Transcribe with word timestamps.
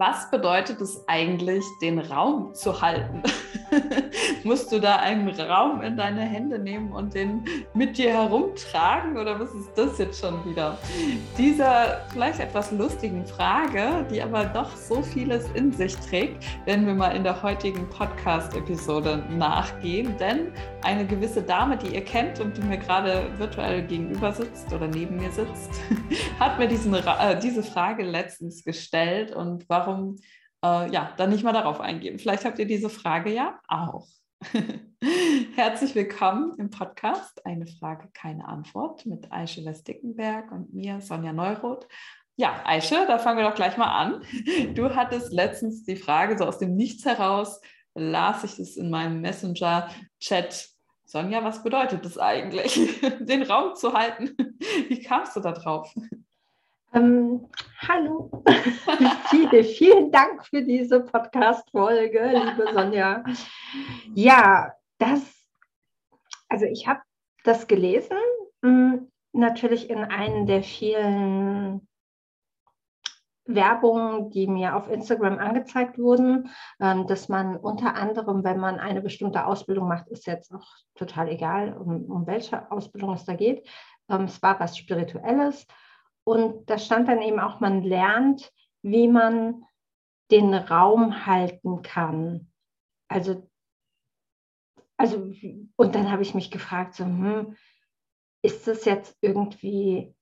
Was 0.00 0.30
bedeutet 0.30 0.80
es 0.80 1.06
eigentlich, 1.08 1.62
den 1.82 1.98
Raum 1.98 2.54
zu 2.54 2.80
halten? 2.80 3.22
Musst 4.44 4.72
du 4.72 4.80
da 4.80 4.96
einen 4.96 5.28
Raum 5.28 5.82
in 5.82 5.96
deine 5.96 6.22
Hände 6.22 6.58
nehmen 6.58 6.92
und 6.92 7.14
den 7.14 7.44
mit 7.74 7.98
dir 7.98 8.12
herumtragen 8.12 9.16
oder 9.16 9.38
was 9.38 9.52
ist 9.54 9.70
das 9.76 9.98
jetzt 9.98 10.20
schon 10.20 10.44
wieder? 10.44 10.78
Dieser 11.38 12.04
vielleicht 12.12 12.40
etwas 12.40 12.72
lustigen 12.72 13.24
Frage, 13.26 14.06
die 14.10 14.22
aber 14.22 14.44
doch 14.44 14.74
so 14.76 15.02
vieles 15.02 15.48
in 15.54 15.72
sich 15.72 15.96
trägt, 15.96 16.44
werden 16.66 16.86
wir 16.86 16.94
mal 16.94 17.10
in 17.10 17.24
der 17.24 17.42
heutigen 17.42 17.88
Podcast-Episode 17.88 19.22
nachgehen. 19.30 20.16
Denn 20.18 20.52
eine 20.82 21.06
gewisse 21.06 21.42
Dame, 21.42 21.76
die 21.76 21.94
ihr 21.94 22.04
kennt 22.04 22.40
und 22.40 22.56
die 22.56 22.62
mir 22.62 22.78
gerade 22.78 23.30
virtuell 23.36 23.82
gegenüber 23.82 24.32
sitzt 24.32 24.72
oder 24.72 24.88
neben 24.88 25.16
mir 25.16 25.30
sitzt, 25.30 25.70
hat 26.40 26.58
mir 26.58 26.68
diesen, 26.68 26.94
äh, 26.94 27.38
diese 27.40 27.62
Frage 27.62 28.02
letztens 28.02 28.64
gestellt 28.64 29.32
und 29.34 29.68
warum 29.68 30.16
äh, 30.64 30.90
ja, 30.90 31.12
dann 31.16 31.30
nicht 31.30 31.44
mal 31.44 31.52
darauf 31.52 31.80
eingehen. 31.80 32.18
Vielleicht 32.18 32.44
habt 32.44 32.58
ihr 32.58 32.66
diese 32.66 32.90
Frage 32.90 33.32
ja 33.32 33.60
auch. 33.68 34.06
Herzlich 35.54 35.94
willkommen 35.94 36.54
im 36.58 36.70
Podcast 36.70 37.44
Eine 37.44 37.66
Frage, 37.66 38.08
keine 38.14 38.48
Antwort 38.48 39.04
mit 39.04 39.30
Aische 39.30 39.64
Westickenberg 39.64 40.50
und 40.50 40.72
mir, 40.72 41.00
Sonja 41.00 41.32
Neuroth. 41.32 41.86
Ja, 42.36 42.62
Aische, 42.64 43.04
da 43.06 43.18
fangen 43.18 43.38
wir 43.38 43.48
doch 43.48 43.54
gleich 43.54 43.76
mal 43.76 43.92
an. 43.92 44.22
Du 44.74 44.94
hattest 44.94 45.32
letztens 45.32 45.84
die 45.84 45.96
Frage 45.96 46.38
so 46.38 46.44
aus 46.44 46.58
dem 46.58 46.74
Nichts 46.74 47.04
heraus, 47.04 47.60
las 47.94 48.44
ich 48.44 48.58
es 48.58 48.76
in 48.76 48.88
meinem 48.88 49.20
Messenger-Chat. 49.20 50.68
Sonja, 51.04 51.44
was 51.44 51.62
bedeutet 51.62 52.04
das 52.04 52.16
eigentlich, 52.18 52.80
den 53.20 53.42
Raum 53.42 53.74
zu 53.74 53.92
halten? 53.92 54.36
Wie 54.88 55.02
kamst 55.02 55.36
du 55.36 55.40
da 55.40 55.52
drauf? 55.52 55.92
Ähm, 56.92 57.48
hallo, 57.86 58.42
viele, 59.30 59.62
vielen 59.62 60.10
Dank 60.10 60.44
für 60.44 60.62
diese 60.62 60.98
Podcast-Folge, 61.00 62.32
liebe 62.32 62.72
Sonja. 62.72 63.22
Ja, 64.12 64.72
das, 64.98 65.20
also 66.48 66.64
ich 66.64 66.88
habe 66.88 67.00
das 67.44 67.68
gelesen, 67.68 68.16
hm, 68.64 69.08
natürlich 69.32 69.88
in 69.88 70.02
einem 70.02 70.46
der 70.46 70.64
vielen 70.64 71.86
Werbungen, 73.44 74.30
die 74.30 74.48
mir 74.48 74.74
auf 74.74 74.88
Instagram 74.90 75.38
angezeigt 75.38 75.96
wurden, 75.96 76.50
ähm, 76.80 77.06
dass 77.06 77.28
man 77.28 77.56
unter 77.56 77.94
anderem, 77.94 78.42
wenn 78.42 78.58
man 78.58 78.80
eine 78.80 79.00
bestimmte 79.00 79.46
Ausbildung 79.46 79.86
macht, 79.86 80.08
ist 80.08 80.26
jetzt 80.26 80.52
auch 80.52 80.66
total 80.96 81.28
egal, 81.28 81.72
um, 81.76 82.06
um 82.10 82.26
welche 82.26 82.68
Ausbildung 82.72 83.14
es 83.14 83.24
da 83.24 83.34
geht. 83.34 83.64
Ähm, 84.08 84.24
es 84.24 84.42
war 84.42 84.58
was 84.58 84.76
Spirituelles 84.76 85.68
und 86.24 86.68
da 86.68 86.78
stand 86.78 87.08
dann 87.08 87.22
eben 87.22 87.40
auch, 87.40 87.60
man 87.60 87.82
lernt, 87.82 88.52
wie 88.82 89.08
man 89.08 89.64
den 90.30 90.54
Raum 90.54 91.26
halten 91.26 91.82
kann. 91.82 92.52
Also, 93.08 93.48
also 94.96 95.32
und 95.76 95.94
dann 95.94 96.10
habe 96.10 96.22
ich 96.22 96.34
mich 96.34 96.50
gefragt, 96.50 96.94
so, 96.94 97.04
hm, 97.04 97.56
ist 98.42 98.66
das 98.66 98.84
jetzt 98.84 99.16
irgendwie 99.20 100.14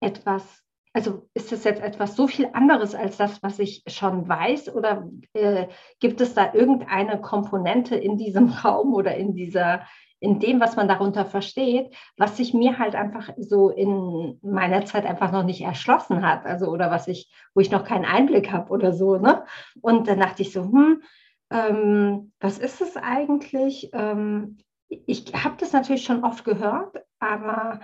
etwas, 0.00 0.62
also 0.92 1.28
ist 1.34 1.52
das 1.52 1.64
jetzt 1.64 1.82
etwas 1.82 2.16
so 2.16 2.26
viel 2.26 2.50
anderes 2.52 2.94
als 2.94 3.16
das, 3.16 3.42
was 3.42 3.58
ich 3.58 3.82
schon 3.86 4.28
weiß? 4.28 4.74
Oder 4.74 5.08
äh, 5.32 5.68
gibt 6.00 6.20
es 6.20 6.34
da 6.34 6.52
irgendeine 6.52 7.20
Komponente 7.20 7.96
in 7.96 8.16
diesem 8.16 8.48
Raum 8.64 8.94
oder 8.94 9.16
in 9.16 9.34
dieser, 9.34 9.86
in 10.20 10.40
dem, 10.40 10.60
was 10.60 10.76
man 10.76 10.88
darunter 10.88 11.24
versteht, 11.24 11.94
was 12.16 12.36
sich 12.36 12.54
mir 12.54 12.78
halt 12.78 12.94
einfach 12.94 13.30
so 13.36 13.70
in 13.70 14.38
meiner 14.42 14.84
Zeit 14.84 15.06
einfach 15.06 15.30
noch 15.30 15.44
nicht 15.44 15.60
erschlossen 15.60 16.26
hat, 16.26 16.44
also 16.44 16.66
oder 16.66 16.90
was 16.90 17.06
ich, 17.06 17.30
wo 17.54 17.60
ich 17.60 17.70
noch 17.70 17.84
keinen 17.84 18.04
Einblick 18.04 18.50
habe 18.50 18.70
oder 18.70 18.92
so, 18.92 19.16
ne? 19.16 19.44
Und 19.80 20.08
dann 20.08 20.20
dachte 20.20 20.42
ich 20.42 20.52
so, 20.52 20.64
hm, 20.64 21.02
ähm, 21.50 22.32
was 22.40 22.58
ist 22.58 22.80
es 22.80 22.96
eigentlich? 22.96 23.90
Ähm, 23.92 24.58
ich 24.88 25.32
habe 25.34 25.56
das 25.58 25.72
natürlich 25.72 26.04
schon 26.04 26.24
oft 26.24 26.44
gehört, 26.44 26.96
aber 27.20 27.80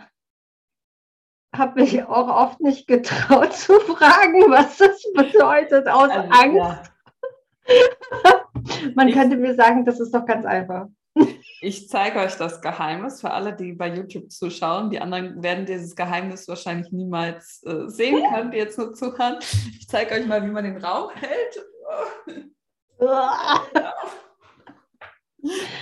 habe 1.55 1.81
mich 1.81 2.03
auch 2.05 2.28
oft 2.28 2.61
nicht 2.61 2.87
getraut 2.87 3.53
zu 3.53 3.78
fragen, 3.81 4.50
was 4.50 4.78
das 4.78 5.03
bedeutet 5.15 5.89
aus 5.89 6.11
also, 6.11 6.28
Angst. 6.31 6.56
Ja. 6.56 6.83
Man 8.94 9.09
ich, 9.09 9.15
könnte 9.15 9.37
mir 9.37 9.55
sagen, 9.55 9.84
das 9.84 10.00
ist 10.00 10.15
doch 10.15 10.27
ganz 10.27 10.44
einfach. 10.44 10.89
Ich 11.65 11.89
zeige 11.89 12.19
euch 12.19 12.37
das 12.37 12.61
Geheimnis 12.61 13.23
für 13.23 13.31
alle, 13.31 13.55
die 13.55 13.73
bei 13.73 13.89
YouTube 13.89 14.31
zuschauen. 14.31 14.91
Die 14.91 15.01
anderen 15.01 15.43
werden 15.43 15.65
dieses 15.65 15.97
Geheimnis 15.97 16.47
wahrscheinlich 16.47 16.93
niemals 16.93 17.63
äh, 17.65 17.89
sehen 17.89 18.23
können, 18.35 18.51
die 18.51 18.59
jetzt 18.59 18.77
nur 18.77 18.93
zuhören. 18.93 19.39
Ich 19.79 19.89
zeige 19.89 20.15
euch 20.15 20.27
mal, 20.27 20.45
wie 20.45 20.51
man 20.51 20.65
den 20.65 20.77
Raum 20.77 21.09
hält. 21.15 21.65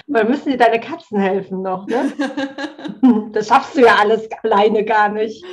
Weil 0.06 0.24
müssen 0.24 0.50
dir 0.50 0.58
deine 0.58 0.78
Katzen 0.80 1.18
helfen 1.18 1.62
noch, 1.62 1.86
ne? 1.86 2.12
Das 3.32 3.48
schaffst 3.48 3.76
du 3.76 3.80
ja 3.80 3.96
alles 3.96 4.28
alleine 4.42 4.84
gar 4.84 5.08
nicht. 5.08 5.44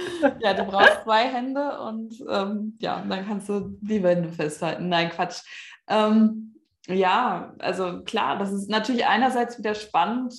Ja, 0.42 0.54
du 0.54 0.64
brauchst 0.64 1.04
zwei 1.04 1.24
Hände 1.24 1.80
und 1.80 2.14
ähm, 2.30 2.78
ja, 2.80 3.04
dann 3.08 3.26
kannst 3.28 3.50
du 3.50 3.78
die 3.82 4.04
Wände 4.04 4.30
festhalten. 4.30 4.90
Nein, 4.90 5.10
Quatsch. 5.10 5.42
Ähm, 5.88 6.59
ja, 6.90 7.54
also 7.60 8.04
klar, 8.04 8.38
das 8.38 8.52
ist 8.52 8.70
natürlich 8.70 9.06
einerseits 9.06 9.58
wieder 9.58 9.76
spannend, 9.76 10.34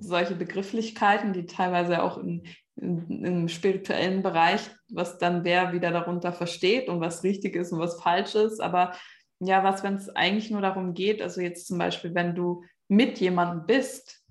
solche 0.00 0.34
Begrifflichkeiten, 0.34 1.32
die 1.32 1.46
teilweise 1.46 2.02
auch 2.02 2.18
in, 2.18 2.42
in, 2.76 3.24
im 3.24 3.48
spirituellen 3.48 4.22
Bereich, 4.22 4.60
was 4.90 5.18
dann 5.18 5.44
wer 5.44 5.72
wieder 5.72 5.90
darunter 5.90 6.32
versteht 6.32 6.88
und 6.88 7.00
was 7.00 7.22
richtig 7.22 7.54
ist 7.54 7.72
und 7.72 7.78
was 7.78 8.00
falsch 8.00 8.34
ist. 8.34 8.60
Aber 8.60 8.92
ja, 9.40 9.62
was, 9.62 9.82
wenn 9.82 9.94
es 9.94 10.08
eigentlich 10.10 10.50
nur 10.50 10.62
darum 10.62 10.94
geht, 10.94 11.22
also 11.22 11.40
jetzt 11.40 11.66
zum 11.66 11.78
Beispiel, 11.78 12.14
wenn 12.14 12.34
du 12.34 12.64
mit 12.88 13.18
jemandem 13.18 13.66
bist, 13.66 14.24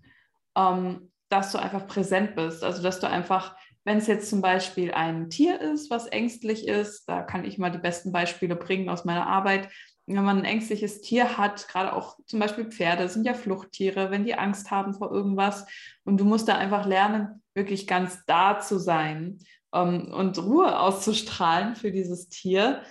ähm, 0.57 1.11
dass 1.29 1.51
du 1.51 1.59
einfach 1.59 1.87
präsent 1.87 2.35
bist. 2.35 2.63
Also 2.63 2.81
dass 2.81 2.99
du 2.99 3.07
einfach, 3.07 3.55
wenn 3.83 3.97
es 3.97 4.07
jetzt 4.07 4.29
zum 4.29 4.41
Beispiel 4.41 4.91
ein 4.91 5.29
Tier 5.29 5.61
ist, 5.61 5.89
was 5.89 6.07
ängstlich 6.07 6.67
ist, 6.67 7.07
da 7.07 7.21
kann 7.21 7.45
ich 7.45 7.57
mal 7.57 7.71
die 7.71 7.77
besten 7.77 8.11
Beispiele 8.11 8.55
bringen 8.55 8.89
aus 8.89 9.05
meiner 9.05 9.27
Arbeit, 9.27 9.69
wenn 10.07 10.23
man 10.23 10.39
ein 10.39 10.45
ängstliches 10.45 11.01
Tier 11.01 11.37
hat, 11.37 11.67
gerade 11.67 11.93
auch 11.93 12.17
zum 12.25 12.39
Beispiel 12.39 12.65
Pferde 12.65 13.09
sind 13.09 13.25
ja 13.25 13.33
Fluchttiere, 13.33 14.09
wenn 14.09 14.23
die 14.23 14.35
Angst 14.35 14.71
haben 14.71 14.93
vor 14.93 15.11
irgendwas 15.11 15.67
und 16.05 16.19
du 16.19 16.25
musst 16.25 16.47
da 16.47 16.55
einfach 16.55 16.85
lernen, 16.85 17.43
wirklich 17.53 17.87
ganz 17.87 18.23
da 18.25 18.59
zu 18.59 18.79
sein 18.79 19.39
ähm, 19.73 20.11
und 20.13 20.41
Ruhe 20.41 20.79
auszustrahlen 20.79 21.75
für 21.75 21.91
dieses 21.91 22.29
Tier. 22.29 22.81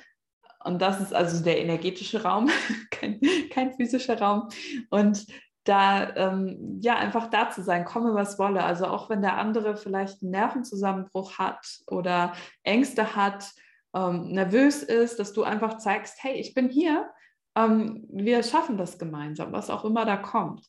Und 0.63 0.83
das 0.83 1.01
ist 1.01 1.15
also 1.15 1.43
der 1.43 1.59
energetische 1.59 2.23
Raum, 2.23 2.51
kein, 2.91 3.21
kein 3.51 3.73
physischer 3.73 4.21
Raum. 4.21 4.49
Und 4.91 5.27
da 5.65 6.15
ähm, 6.17 6.79
ja 6.83 6.97
einfach 6.97 7.29
da 7.31 7.51
zu 7.51 7.63
sein, 7.63 7.85
komme 7.85 8.15
was 8.15 8.39
wolle. 8.39 8.63
Also 8.63 8.87
auch 8.87 9.09
wenn 9.09 9.23
der 9.23 9.39
andere 9.39 9.77
vielleicht 9.77 10.23
einen 10.23 10.33
Nervenzusammenbruch 10.33 11.39
hat 11.39 11.67
oder 11.87 12.33
Ängste 12.63 13.17
hat, 13.17 13.53
ähm, 13.97 14.29
nervös 14.29 14.83
ist, 14.83 15.19
dass 15.19 15.33
du 15.33 15.43
einfach 15.43 15.79
zeigst, 15.79 16.23
hey, 16.23 16.35
ich 16.35 16.53
bin 16.53 16.69
hier, 16.69 17.11
ähm, 17.57 18.07
wir 18.11 18.43
schaffen 18.43 18.77
das 18.77 18.99
gemeinsam, 18.99 19.53
was 19.53 19.71
auch 19.71 19.85
immer 19.85 20.05
da 20.05 20.19
kommt. 20.19 20.67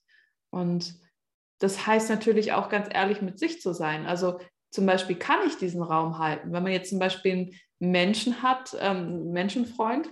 Und 0.49 0.95
das 1.59 1.85
heißt 1.85 2.09
natürlich 2.09 2.53
auch 2.53 2.69
ganz 2.69 2.87
ehrlich 2.91 3.21
mit 3.21 3.37
sich 3.37 3.61
zu 3.61 3.73
sein. 3.73 4.05
Also 4.05 4.39
zum 4.71 4.85
Beispiel 4.85 5.17
kann 5.17 5.39
ich 5.45 5.57
diesen 5.57 5.81
Raum 5.81 6.19
halten. 6.19 6.53
Wenn 6.53 6.63
man 6.63 6.71
jetzt 6.71 6.89
zum 6.89 6.99
Beispiel 6.99 7.31
einen 7.33 7.51
Menschen 7.79 8.41
hat, 8.41 8.75
ähm, 8.79 9.31
Menschenfreund, 9.31 10.09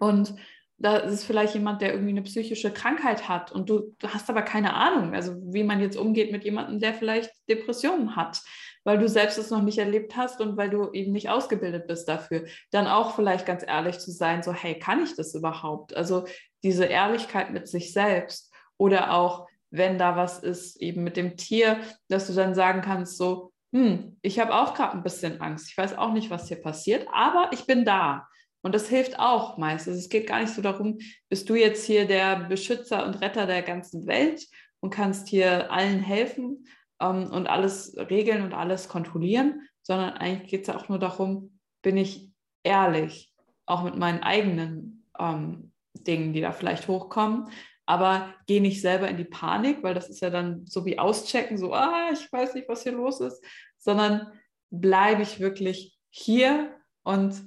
und 0.00 0.34
da 0.78 0.96
ist 0.96 1.24
vielleicht 1.24 1.54
jemand, 1.54 1.82
der 1.82 1.92
irgendwie 1.92 2.10
eine 2.10 2.22
psychische 2.22 2.72
Krankheit 2.72 3.28
hat 3.28 3.52
und 3.52 3.68
du, 3.70 3.94
du, 3.98 4.08
hast 4.08 4.28
aber 4.28 4.42
keine 4.42 4.74
Ahnung, 4.74 5.14
also 5.14 5.36
wie 5.52 5.62
man 5.62 5.80
jetzt 5.80 5.96
umgeht 5.96 6.32
mit 6.32 6.44
jemandem, 6.44 6.80
der 6.80 6.94
vielleicht 6.94 7.30
Depressionen 7.48 8.16
hat 8.16 8.42
weil 8.84 8.98
du 8.98 9.08
selbst 9.08 9.38
es 9.38 9.50
noch 9.50 9.62
nicht 9.62 9.78
erlebt 9.78 10.16
hast 10.16 10.40
und 10.40 10.56
weil 10.56 10.70
du 10.70 10.92
eben 10.92 11.12
nicht 11.12 11.30
ausgebildet 11.30 11.86
bist 11.86 12.08
dafür. 12.08 12.44
Dann 12.70 12.86
auch 12.86 13.16
vielleicht 13.16 13.46
ganz 13.46 13.64
ehrlich 13.66 13.98
zu 13.98 14.10
sein, 14.12 14.42
so, 14.42 14.52
hey, 14.52 14.78
kann 14.78 15.02
ich 15.02 15.16
das 15.16 15.34
überhaupt? 15.34 15.96
Also 15.96 16.26
diese 16.62 16.84
Ehrlichkeit 16.84 17.50
mit 17.50 17.66
sich 17.68 17.92
selbst 17.92 18.52
oder 18.76 19.12
auch, 19.12 19.48
wenn 19.70 19.98
da 19.98 20.16
was 20.16 20.38
ist, 20.38 20.80
eben 20.80 21.02
mit 21.02 21.16
dem 21.16 21.36
Tier, 21.36 21.78
dass 22.08 22.28
du 22.28 22.32
dann 22.32 22.54
sagen 22.54 22.80
kannst, 22.80 23.16
so, 23.16 23.52
hm, 23.72 24.18
ich 24.22 24.38
habe 24.38 24.54
auch 24.54 24.74
gerade 24.74 24.92
ein 24.92 25.02
bisschen 25.02 25.40
Angst. 25.40 25.68
Ich 25.68 25.76
weiß 25.76 25.98
auch 25.98 26.12
nicht, 26.12 26.30
was 26.30 26.46
hier 26.46 26.62
passiert, 26.62 27.08
aber 27.12 27.50
ich 27.52 27.66
bin 27.66 27.84
da. 27.84 28.28
Und 28.62 28.74
das 28.74 28.88
hilft 28.88 29.18
auch 29.18 29.58
meistens. 29.58 29.98
Es 29.98 30.08
geht 30.08 30.28
gar 30.28 30.40
nicht 30.40 30.54
so 30.54 30.62
darum, 30.62 30.98
bist 31.28 31.50
du 31.50 31.54
jetzt 31.54 31.84
hier 31.84 32.06
der 32.06 32.36
Beschützer 32.48 33.04
und 33.04 33.20
Retter 33.20 33.46
der 33.46 33.62
ganzen 33.62 34.06
Welt 34.06 34.46
und 34.80 34.90
kannst 34.90 35.28
hier 35.28 35.72
allen 35.72 36.00
helfen, 36.00 36.66
ähm, 37.04 37.30
und 37.30 37.46
alles 37.46 37.96
regeln 37.96 38.42
und 38.42 38.54
alles 38.54 38.88
kontrollieren, 38.88 39.68
sondern 39.82 40.14
eigentlich 40.14 40.50
geht 40.50 40.62
es 40.62 40.68
ja 40.68 40.76
auch 40.76 40.88
nur 40.88 40.98
darum, 40.98 41.58
bin 41.82 41.96
ich 41.96 42.32
ehrlich, 42.62 43.34
auch 43.66 43.82
mit 43.82 43.96
meinen 43.96 44.22
eigenen 44.22 45.06
ähm, 45.18 45.72
Dingen, 45.94 46.32
die 46.32 46.40
da 46.40 46.52
vielleicht 46.52 46.88
hochkommen. 46.88 47.48
Aber 47.86 48.32
gehe 48.46 48.62
nicht 48.62 48.80
selber 48.80 49.08
in 49.08 49.18
die 49.18 49.24
Panik, 49.24 49.82
weil 49.82 49.92
das 49.92 50.08
ist 50.08 50.20
ja 50.20 50.30
dann 50.30 50.66
so 50.66 50.86
wie 50.86 50.98
auschecken, 50.98 51.58
so, 51.58 51.74
ah, 51.74 52.10
ich 52.12 52.32
weiß 52.32 52.54
nicht, 52.54 52.68
was 52.68 52.82
hier 52.82 52.92
los 52.92 53.20
ist, 53.20 53.44
sondern 53.76 54.32
bleibe 54.70 55.20
ich 55.20 55.38
wirklich 55.38 55.98
hier 56.08 56.74
und 57.02 57.44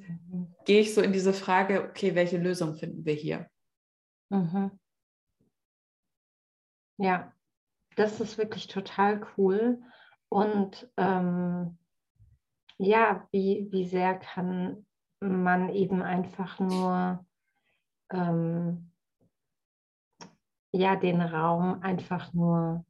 gehe 0.65 0.81
ich 0.81 0.93
so 0.93 1.01
in 1.01 1.11
diese 1.11 1.33
Frage, 1.33 1.89
okay, 1.89 2.13
welche 2.13 2.37
Lösung 2.37 2.75
finden 2.75 3.03
wir 3.03 3.15
hier? 3.15 3.49
Mhm. 4.29 4.71
Ja, 6.99 7.33
das 7.97 8.21
ist 8.21 8.37
wirklich 8.37 8.67
total 8.67 9.25
cool. 9.37 9.81
Und 10.29 10.89
ähm, 10.97 11.77
ja, 12.77 13.27
wie, 13.31 13.67
wie 13.71 13.85
sehr 13.85 14.19
kann 14.19 14.85
man 15.19 15.69
eben 15.69 16.03
einfach 16.03 16.59
nur 16.59 17.25
ähm, 18.11 18.91
ja, 20.71 20.95
den 20.95 21.21
Raum 21.21 21.81
einfach 21.81 22.33
nur 22.33 22.85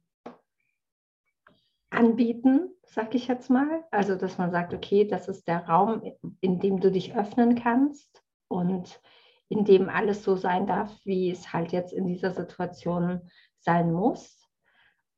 anbieten, 1.88 2.68
sag 2.84 3.14
ich 3.14 3.28
jetzt 3.28 3.48
mal. 3.48 3.84
Also, 3.90 4.14
dass 4.14 4.36
man 4.36 4.50
sagt, 4.50 4.74
okay, 4.74 5.06
das 5.06 5.26
ist 5.26 5.48
der 5.48 5.66
Raum, 5.66 6.02
in 6.40 6.60
dem 6.60 6.80
du 6.80 6.90
dich 6.92 7.16
öffnen 7.16 7.54
kannst 7.54 8.22
und 8.48 9.00
in 9.48 9.64
dem 9.64 9.88
alles 9.88 10.22
so 10.22 10.36
sein 10.36 10.66
darf, 10.66 10.94
wie 11.04 11.30
es 11.30 11.54
halt 11.54 11.72
jetzt 11.72 11.94
in 11.94 12.06
dieser 12.06 12.32
Situation 12.32 13.30
sein 13.60 13.90
muss 13.90 14.47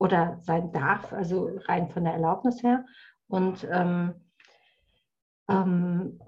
oder 0.01 0.39
sein 0.41 0.73
darf, 0.73 1.13
also 1.13 1.51
rein 1.69 1.91
von 1.91 2.05
der 2.05 2.15
Erlaubnis 2.15 2.63
her. 2.63 2.85
Und 3.29 3.69
ähm, 3.71 4.15
ähm, 5.49 6.19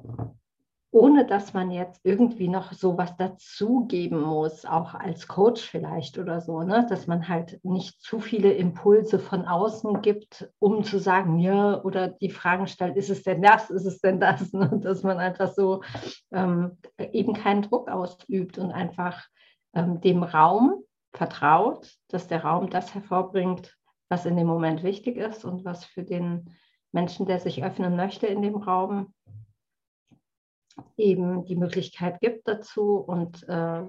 ohne 0.95 1.25
dass 1.25 1.55
man 1.55 1.71
jetzt 1.71 2.03
irgendwie 2.05 2.49
noch 2.49 2.75
so 2.75 2.99
was 2.99 3.17
dazugeben 3.17 4.21
muss, 4.21 4.67
auch 4.67 4.93
als 4.93 5.27
Coach 5.27 5.63
vielleicht 5.63 6.19
oder 6.19 6.43
so, 6.43 6.63
ne? 6.63 6.87
dass 6.91 7.07
man 7.07 7.29
halt 7.29 7.65
nicht 7.65 7.99
zu 8.03 8.21
viele 8.21 8.53
Impulse 8.53 9.19
von 9.19 9.47
außen 9.47 10.03
gibt, 10.03 10.51
um 10.59 10.85
zu 10.85 10.99
sagen, 10.99 11.39
ja, 11.39 11.83
oder 11.83 12.09
die 12.09 12.29
Fragen 12.29 12.67
stellt, 12.67 12.97
ist 12.99 13.09
es 13.09 13.23
denn 13.23 13.41
das, 13.41 13.71
ist 13.71 13.87
es 13.87 14.01
denn 14.01 14.21
das, 14.21 14.53
ne? 14.53 14.71
dass 14.83 15.03
man 15.03 15.17
einfach 15.17 15.51
so 15.51 15.83
ähm, 16.31 16.77
eben 16.99 17.33
keinen 17.33 17.63
Druck 17.63 17.89
ausübt 17.89 18.59
und 18.59 18.71
einfach 18.71 19.25
ähm, 19.75 20.03
dem 20.03 20.23
Raum 20.23 20.85
vertraut, 21.13 21.93
dass 22.09 22.29
der 22.29 22.45
Raum 22.45 22.71
das 22.71 22.95
hervorbringt, 22.95 23.77
was 24.09 24.27
in 24.27 24.37
dem 24.37 24.47
Moment 24.47 24.83
wichtig 24.83 25.17
ist 25.17 25.45
und 25.45 25.65
was 25.65 25.85
für 25.85 26.03
den 26.03 26.57
Menschen, 26.93 27.27
der 27.27 27.41
sich 27.41 27.65
öffnen 27.65 27.97
möchte 27.97 28.27
in 28.27 28.43
dem 28.43 28.57
Raum, 28.57 29.15
eben 30.97 31.45
die 31.45 31.57
Möglichkeit 31.57 32.21
gibt 32.21 32.49
dazu 32.49 32.97
und 32.97 33.47
äh, 33.49 33.83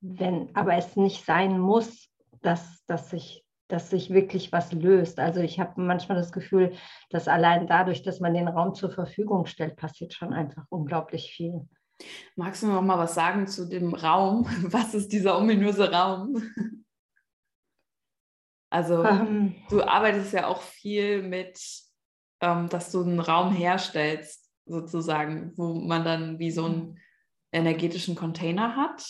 wenn, 0.00 0.54
aber 0.54 0.74
es 0.74 0.96
nicht 0.96 1.24
sein 1.24 1.58
muss, 1.58 2.08
dass, 2.42 2.84
dass, 2.86 3.10
sich, 3.10 3.44
dass 3.68 3.90
sich 3.90 4.10
wirklich 4.10 4.50
was 4.52 4.72
löst. 4.72 5.18
Also 5.18 5.40
ich 5.40 5.60
habe 5.60 5.80
manchmal 5.80 6.16
das 6.16 6.32
Gefühl, 6.32 6.72
dass 7.10 7.28
allein 7.28 7.66
dadurch, 7.66 8.02
dass 8.02 8.20
man 8.20 8.34
den 8.34 8.48
Raum 8.48 8.74
zur 8.74 8.90
Verfügung 8.90 9.46
stellt, 9.46 9.76
passiert 9.76 10.14
schon 10.14 10.32
einfach 10.32 10.64
unglaublich 10.70 11.32
viel. 11.32 11.68
Magst 12.36 12.62
du 12.62 12.66
noch 12.66 12.82
mal 12.82 12.98
was 12.98 13.14
sagen 13.14 13.46
zu 13.46 13.68
dem 13.68 13.94
Raum? 13.94 14.46
Was 14.72 14.94
ist 14.94 15.12
dieser 15.12 15.38
ominöse 15.38 15.90
Raum? 15.90 16.42
Also 18.72 19.04
ähm, 19.04 19.56
du 19.68 19.82
arbeitest 19.82 20.32
ja 20.32 20.46
auch 20.46 20.62
viel 20.62 21.22
mit, 21.22 21.60
ähm, 22.40 22.68
dass 22.68 22.92
du 22.92 23.02
einen 23.02 23.18
Raum 23.18 23.52
herstellst, 23.52 24.48
sozusagen, 24.64 25.52
wo 25.56 25.74
man 25.74 26.04
dann 26.04 26.38
wie 26.38 26.52
so 26.52 26.66
einen 26.66 27.00
energetischen 27.50 28.14
Container 28.14 28.76
hat, 28.76 29.04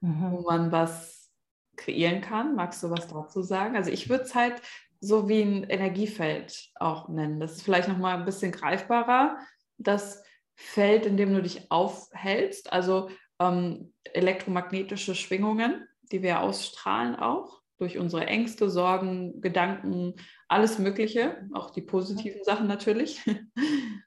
mhm. 0.00 0.30
wo 0.30 0.42
man 0.42 0.70
was 0.70 1.32
kreieren 1.76 2.20
kann. 2.20 2.54
Magst 2.54 2.84
du 2.84 2.90
was 2.90 3.08
dazu 3.08 3.42
sagen? 3.42 3.74
Also 3.74 3.90
ich 3.90 4.08
würde 4.08 4.24
es 4.24 4.34
halt 4.36 4.62
so 5.00 5.28
wie 5.28 5.42
ein 5.42 5.64
Energiefeld 5.64 6.70
auch 6.76 7.08
nennen. 7.08 7.40
Das 7.40 7.52
ist 7.56 7.62
vielleicht 7.62 7.88
nochmal 7.88 8.16
ein 8.16 8.24
bisschen 8.24 8.52
greifbarer. 8.52 9.38
Das 9.76 10.22
Feld, 10.54 11.06
in 11.06 11.16
dem 11.16 11.34
du 11.34 11.42
dich 11.42 11.70
aufhältst, 11.70 12.72
also 12.72 13.10
ähm, 13.40 13.92
elektromagnetische 14.04 15.14
Schwingungen, 15.14 15.86
die 16.12 16.22
wir 16.22 16.40
ausstrahlen 16.40 17.16
auch 17.16 17.62
durch 17.78 17.98
unsere 17.98 18.26
Ängste, 18.26 18.70
Sorgen, 18.70 19.40
Gedanken, 19.40 20.14
alles 20.48 20.78
Mögliche, 20.78 21.48
auch 21.52 21.70
die 21.70 21.82
positiven 21.82 22.44
Sachen 22.44 22.66
natürlich. 22.66 23.20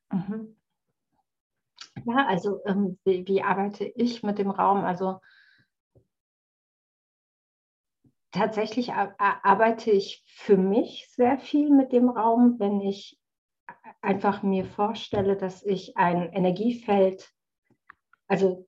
Mhm. 0.09 0.55
Ja, 2.05 2.25
also 2.27 2.61
ähm, 2.65 2.97
wie, 3.03 3.27
wie, 3.27 3.41
arbeite 3.41 3.83
ich 3.83 4.23
mit 4.23 4.37
dem 4.37 4.49
Raum? 4.49 4.85
Also 4.85 5.19
tatsächlich 8.31 8.93
arbeite 8.93 9.91
ich 9.91 10.23
für 10.25 10.55
mich 10.55 11.09
sehr 11.09 11.39
viel 11.39 11.69
mit 11.69 11.91
dem 11.91 12.07
Raum, 12.07 12.55
wenn 12.57 12.79
ich 12.79 13.19
einfach 14.01 14.43
mir 14.43 14.65
vorstelle, 14.65 15.35
dass 15.35 15.63
ich 15.63 15.97
ein 15.97 16.31
Energiefeld, 16.31 17.29
also 18.27 18.67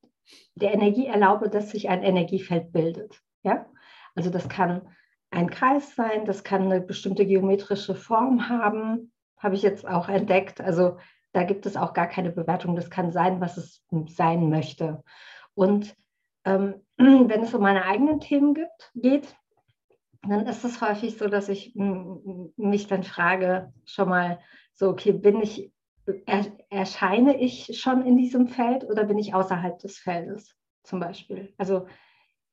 der 0.55 0.73
Energie 0.73 1.07
erlaube, 1.07 1.49
dass 1.49 1.71
sich 1.71 1.89
ein 1.89 2.03
Energiefeld 2.03 2.71
bildet. 2.71 3.21
Ja? 3.43 3.65
Also 4.15 4.29
das 4.29 4.49
kann 4.49 4.87
ein 5.31 5.49
Kreis 5.49 5.95
sein, 5.95 6.25
das 6.25 6.43
kann 6.43 6.63
eine 6.63 6.81
bestimmte 6.81 7.25
geometrische 7.25 7.95
Form 7.95 8.49
haben, 8.49 9.11
habe 9.37 9.55
ich 9.55 9.61
jetzt 9.61 9.87
auch 9.87 10.09
entdeckt. 10.09 10.59
Also 10.59 10.97
da 11.31 11.43
gibt 11.43 11.65
es 11.65 11.77
auch 11.77 11.93
gar 11.93 12.07
keine 12.07 12.31
Bewertung. 12.31 12.75
Das 12.75 12.89
kann 12.89 13.11
sein, 13.11 13.39
was 13.39 13.57
es 13.57 13.83
sein 14.07 14.49
möchte. 14.49 15.03
Und 15.53 15.95
ähm, 16.45 16.75
wenn 16.97 17.43
es 17.43 17.53
um 17.53 17.61
meine 17.61 17.85
eigenen 17.85 18.19
Themen 18.19 18.53
gibt, 18.53 18.91
geht, 18.95 19.35
dann 20.23 20.47
ist 20.47 20.65
es 20.65 20.81
häufig 20.81 21.17
so, 21.17 21.27
dass 21.27 21.47
ich 21.47 21.73
mich 21.75 22.87
dann 22.87 23.03
frage, 23.03 23.71
schon 23.85 24.09
mal 24.09 24.39
so, 24.79 24.87
okay, 24.87 25.11
bin 25.11 25.41
ich, 25.41 25.73
er, 26.25 26.45
erscheine 26.69 27.37
ich 27.37 27.77
schon 27.77 28.05
in 28.05 28.15
diesem 28.15 28.47
Feld 28.47 28.85
oder 28.85 29.03
bin 29.03 29.17
ich 29.17 29.33
außerhalb 29.33 29.77
des 29.77 29.97
Feldes 29.97 30.55
zum 30.83 31.01
Beispiel? 31.01 31.53
Also 31.57 31.85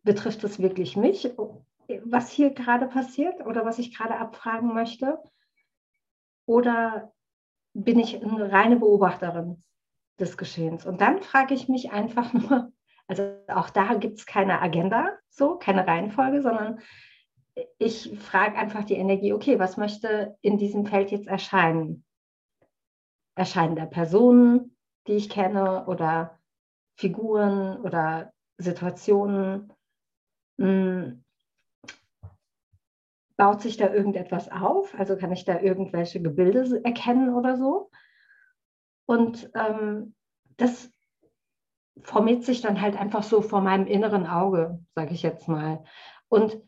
betrifft 0.03 0.43
es 0.43 0.59
wirklich 0.59 0.97
mich, 0.97 1.31
was 2.05 2.33
hier 2.33 2.51
gerade 2.51 2.89
passiert 2.89 3.47
oder 3.47 3.65
was 3.65 3.79
ich 3.79 3.97
gerade 3.97 4.17
abfragen 4.17 4.75
möchte? 4.75 5.21
Oder 6.47 7.13
bin 7.75 8.01
ich 8.01 8.21
eine 8.21 8.51
reine 8.51 8.77
Beobachterin 8.77 9.63
des 10.19 10.37
Geschehens. 10.37 10.85
Und 10.85 11.01
dann 11.01 11.23
frage 11.23 11.55
ich 11.55 11.69
mich 11.69 11.93
einfach 11.93 12.33
nur, 12.33 12.73
also 13.07 13.37
auch 13.47 13.71
da 13.71 13.95
gibt 13.95 14.19
es 14.19 14.27
keine 14.27 14.61
Agenda, 14.61 15.17
so, 15.29 15.59
keine 15.59 15.87
Reihenfolge, 15.87 16.43
sondern 16.43 16.81
ich 17.79 18.19
frage 18.19 18.57
einfach 18.57 18.83
die 18.83 18.97
Energie, 18.97 19.33
okay, 19.33 19.61
was 19.61 19.77
möchte 19.77 20.37
in 20.41 20.59
diesem 20.59 20.87
Feld 20.87 21.13
jetzt 21.13 21.29
erscheinen? 21.29 22.03
Erscheinen 23.37 23.77
da 23.77 23.87
Personen, 23.87 24.77
die 25.07 25.13
ich 25.13 25.29
kenne 25.29 25.87
oder 25.87 26.41
Figuren 26.99 27.81
oder 27.83 28.33
Situationen? 28.59 29.73
Hm, 30.59 31.23
baut 33.37 33.61
sich 33.61 33.77
da 33.77 33.93
irgendetwas 33.93 34.51
auf? 34.51 34.95
Also 34.99 35.17
kann 35.17 35.33
ich 35.33 35.45
da 35.45 35.61
irgendwelche 35.61 36.21
Gebilde 36.21 36.83
erkennen 36.85 37.35
oder 37.35 37.57
so? 37.57 37.91
Und 39.07 39.51
ähm, 39.55 40.15
das 40.57 40.91
formiert 42.03 42.45
sich 42.45 42.61
dann 42.61 42.81
halt 42.81 42.97
einfach 42.97 43.23
so 43.23 43.43
vor 43.43 43.61
meinem 43.61 43.87
inneren 43.87 44.27
Auge, 44.27 44.81
sage 44.95 45.15
ich 45.15 45.23
jetzt 45.23 45.49
mal. 45.49 45.85
Und 46.29 46.61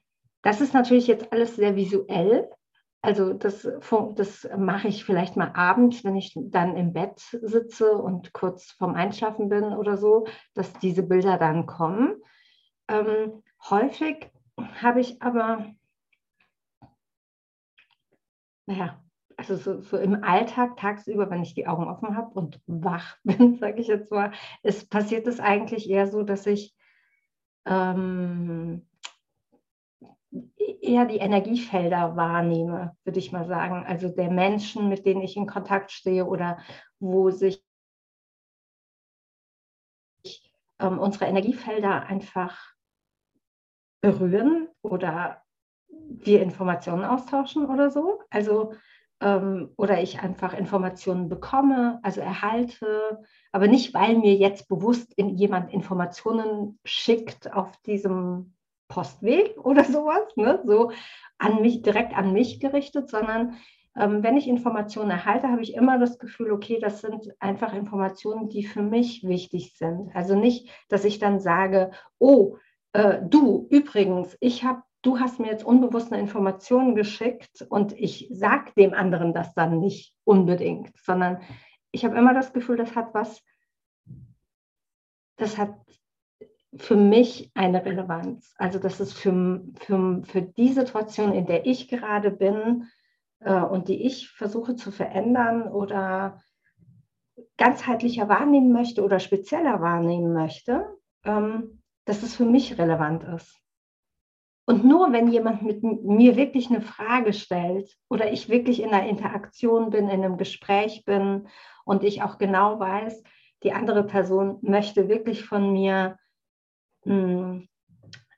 das 0.43 0.61
ist 0.61 0.75
natürlich 0.75 1.07
jetzt 1.07 1.33
alles 1.33 1.57
sehr 1.57 1.77
visuell. 1.77 2.51
Also 3.09 3.33
das, 3.33 3.67
das 4.17 4.47
mache 4.59 4.89
ich 4.89 5.03
vielleicht 5.03 5.35
mal 5.35 5.53
abends, 5.55 6.05
wenn 6.05 6.15
ich 6.15 6.35
dann 6.37 6.77
im 6.77 6.93
Bett 6.93 7.19
sitze 7.19 7.97
und 7.97 8.35
kurz 8.35 8.73
vorm 8.73 8.95
Einschlafen 8.95 9.49
bin 9.49 9.65
oder 9.65 9.97
so, 9.97 10.27
dass 10.53 10.75
diese 10.75 11.03
Bilder 11.03 11.39
dann 11.39 11.65
kommen. 11.65 12.17
Ähm, 12.87 13.43
häufig 13.71 14.31
habe 14.83 15.01
ich 15.01 15.23
aber 15.23 15.73
naja, 18.67 19.03
also 19.39 19.57
so, 19.57 19.81
so, 19.81 19.97
im 19.97 20.23
Alltag 20.23 20.77
tagsüber, 20.77 21.31
wenn 21.31 21.43
ich 21.43 21.55
die 21.55 21.67
Augen 21.67 21.89
offen 21.89 22.15
habe 22.15 22.39
und 22.39 22.61
wach 22.67 23.17
bin, 23.25 23.57
sage 23.57 23.81
ich 23.81 23.87
jetzt 23.87 24.13
mal, 24.13 24.33
ist 24.63 24.91
passiert 24.91 25.27
es 25.27 25.41
eigentlich 25.41 25.89
eher 25.89 26.09
so, 26.09 26.25
dass 26.25 26.45
ich 26.45 26.77
ähm, 27.65 28.87
eher 30.57 31.07
die 31.07 31.19
Energiefelder 31.19 32.17
wahrnehme, 32.17 32.97
würde 33.05 33.19
ich 33.19 33.33
mal 33.33 33.47
sagen. 33.47 33.85
Also 33.87 34.09
der 34.09 34.31
Menschen, 34.31 34.89
mit 34.89 35.07
denen 35.07 35.23
ich 35.23 35.37
in 35.37 35.47
Kontakt 35.47 35.91
stehe 35.93 36.27
oder 36.27 36.59
wo 36.99 37.31
sich 37.31 37.65
ähm, 40.79 40.99
unsere 40.99 41.27
Energiefelder 41.27 42.07
einfach 42.07 42.75
berühren 44.01 44.69
oder 44.83 45.43
wir 45.89 46.43
Informationen 46.43 47.05
austauschen 47.05 47.67
oder 47.67 47.91
so. 47.91 48.23
Also 48.31 48.75
ähm, 49.21 49.71
oder 49.77 50.01
ich 50.01 50.21
einfach 50.21 50.55
Informationen 50.55 51.29
bekomme, 51.29 51.99
also 52.03 52.21
erhalte, 52.21 53.23
aber 53.53 53.67
nicht, 53.67 53.93
weil 53.95 54.17
mir 54.17 54.35
jetzt 54.35 54.69
bewusst 54.69 55.13
in 55.15 55.31
jemand 55.31 55.73
Informationen 55.73 56.79
schickt 56.85 57.53
auf 57.53 57.77
diesem 57.83 58.55
Postweg 58.89 59.57
oder 59.65 59.85
sowas, 59.85 60.37
ne? 60.37 60.61
so 60.65 60.93
an 61.39 61.63
mich, 61.63 61.83
direkt 61.83 62.17
an 62.17 62.33
mich 62.33 62.61
gerichtet, 62.61 63.09
sondern 63.09 63.57
ähm, 63.97 64.23
wenn 64.23 64.37
ich 64.37 64.49
Informationen 64.49 65.11
erhalte, 65.11 65.49
habe 65.49 65.63
ich 65.63 65.75
immer 65.75 65.99
das 65.99 66.19
Gefühl, 66.19 66.53
okay, 66.53 66.79
das 66.81 67.01
sind 67.01 67.33
einfach 67.41 67.73
Informationen, 67.75 68.49
die 68.49 68.65
für 68.65 68.83
mich 68.83 69.23
wichtig 69.25 69.77
sind. 69.77 70.15
Also 70.15 70.35
nicht, 70.35 70.71
dass 70.89 71.05
ich 71.05 71.19
dann 71.19 71.41
sage, 71.41 71.91
oh, 72.19 72.57
äh, 72.93 73.19
du, 73.23 73.67
übrigens, 73.71 74.37
ich 74.41 74.65
habe 74.65 74.83
du 75.03 75.21
hast 75.21 75.39
mir 75.39 75.49
jetzt 75.49 75.65
unbewusst 75.65 76.13
eine 76.13 76.21
Information 76.21 76.95
geschickt 76.95 77.65
und 77.69 77.93
ich 77.93 78.29
sage 78.31 78.73
dem 78.77 78.95
anderen 78.95 79.33
das 79.33 79.55
dann 79.55 79.79
nicht 79.79 80.15
unbedingt, 80.25 80.97
sondern 80.99 81.41
ich 81.93 82.05
habe 82.05 82.19
immer 82.19 82.35
das 82.35 82.53
Gefühl, 82.53 82.77
das 82.77 82.95
hat 82.95 83.15
was, 83.15 83.43
das 85.37 85.57
hat 85.57 85.75
für 86.77 86.97
mich 86.97 87.51
eine 87.55 87.85
Relevanz. 87.85 88.55
Also 88.59 88.79
das 88.79 89.01
ist 89.01 89.15
für, 89.15 89.63
für, 89.81 90.23
für 90.25 90.43
die 90.43 90.73
Situation, 90.73 91.33
in 91.33 91.47
der 91.47 91.67
ich 91.67 91.89
gerade 91.89 92.31
bin 92.31 92.89
äh, 93.41 93.61
und 93.61 93.89
die 93.89 94.07
ich 94.07 94.31
versuche 94.31 94.77
zu 94.77 94.91
verändern 94.91 95.69
oder 95.69 96.43
ganzheitlicher 97.57 98.29
wahrnehmen 98.29 98.73
möchte 98.73 99.03
oder 99.03 99.19
spezieller 99.19 99.81
wahrnehmen 99.81 100.33
möchte, 100.33 100.87
ähm, 101.25 101.83
dass 102.05 102.23
es 102.23 102.37
für 102.37 102.45
mich 102.45 102.79
relevant 102.79 103.25
ist. 103.25 103.55
Und 104.67 104.85
nur 104.85 105.13
wenn 105.13 105.29
jemand 105.29 105.63
mit 105.63 105.83
mir 105.83 106.37
wirklich 106.37 106.69
eine 106.69 106.83
Frage 106.83 107.33
stellt 107.33 107.97
oder 108.11 108.31
ich 108.31 108.51
wirklich 108.51 108.83
in 108.83 108.91
einer 108.91 109.09
Interaktion 109.09 109.89
bin, 109.89 110.11
in 110.11 110.23
einem 110.23 110.37
Gespräch 110.37 111.05
bin 111.07 111.49
und 111.87 112.05
ich 112.05 112.23
auch 112.23 112.37
genau 112.37 112.79
weiß, 112.79 113.23
die 113.63 113.73
andere 113.73 114.05
Person 114.05 114.59
möchte 114.61 115.09
wirklich 115.09 115.45
von 115.45 115.73
mir 115.73 116.19
mh, 117.09 117.63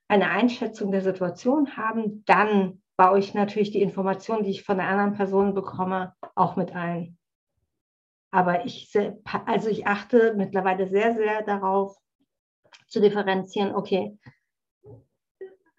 eine 0.08 0.30
Einschätzung 0.30 0.90
der 0.90 1.02
Situation 1.02 1.76
haben, 1.76 2.24
dann 2.24 2.82
baue 2.96 3.18
ich 3.18 3.34
natürlich 3.34 3.70
die 3.70 3.82
Informationen, 3.82 4.44
die 4.44 4.50
ich 4.50 4.64
von 4.64 4.76
der 4.76 4.88
anderen 4.88 5.14
Person 5.14 5.54
bekomme, 5.54 6.14
auch 6.34 6.56
mit 6.56 6.74
ein. 6.74 7.16
Aber 8.32 8.64
ich, 8.64 8.92
also 9.46 9.68
ich 9.68 9.86
achte 9.86 10.34
mittlerweile 10.36 10.88
sehr, 10.88 11.14
sehr 11.14 11.42
darauf 11.42 11.96
zu 12.86 13.00
differenzieren, 13.00 13.74
okay, 13.74 14.18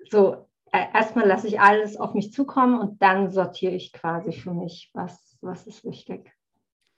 so 0.10 0.48
äh, 0.72 0.86
erstmal 0.94 1.28
lasse 1.28 1.48
ich 1.48 1.60
alles 1.60 1.98
auf 1.98 2.14
mich 2.14 2.34
zukommen 2.34 2.80
und 2.80 3.02
dann 3.02 3.32
sortiere 3.32 3.74
ich 3.74 3.94
quasi 3.94 4.34
für 4.34 4.54
mich, 4.54 4.90
was, 4.94 5.38
was 5.42 5.68
ist 5.68 5.86
wichtig. 5.86 6.34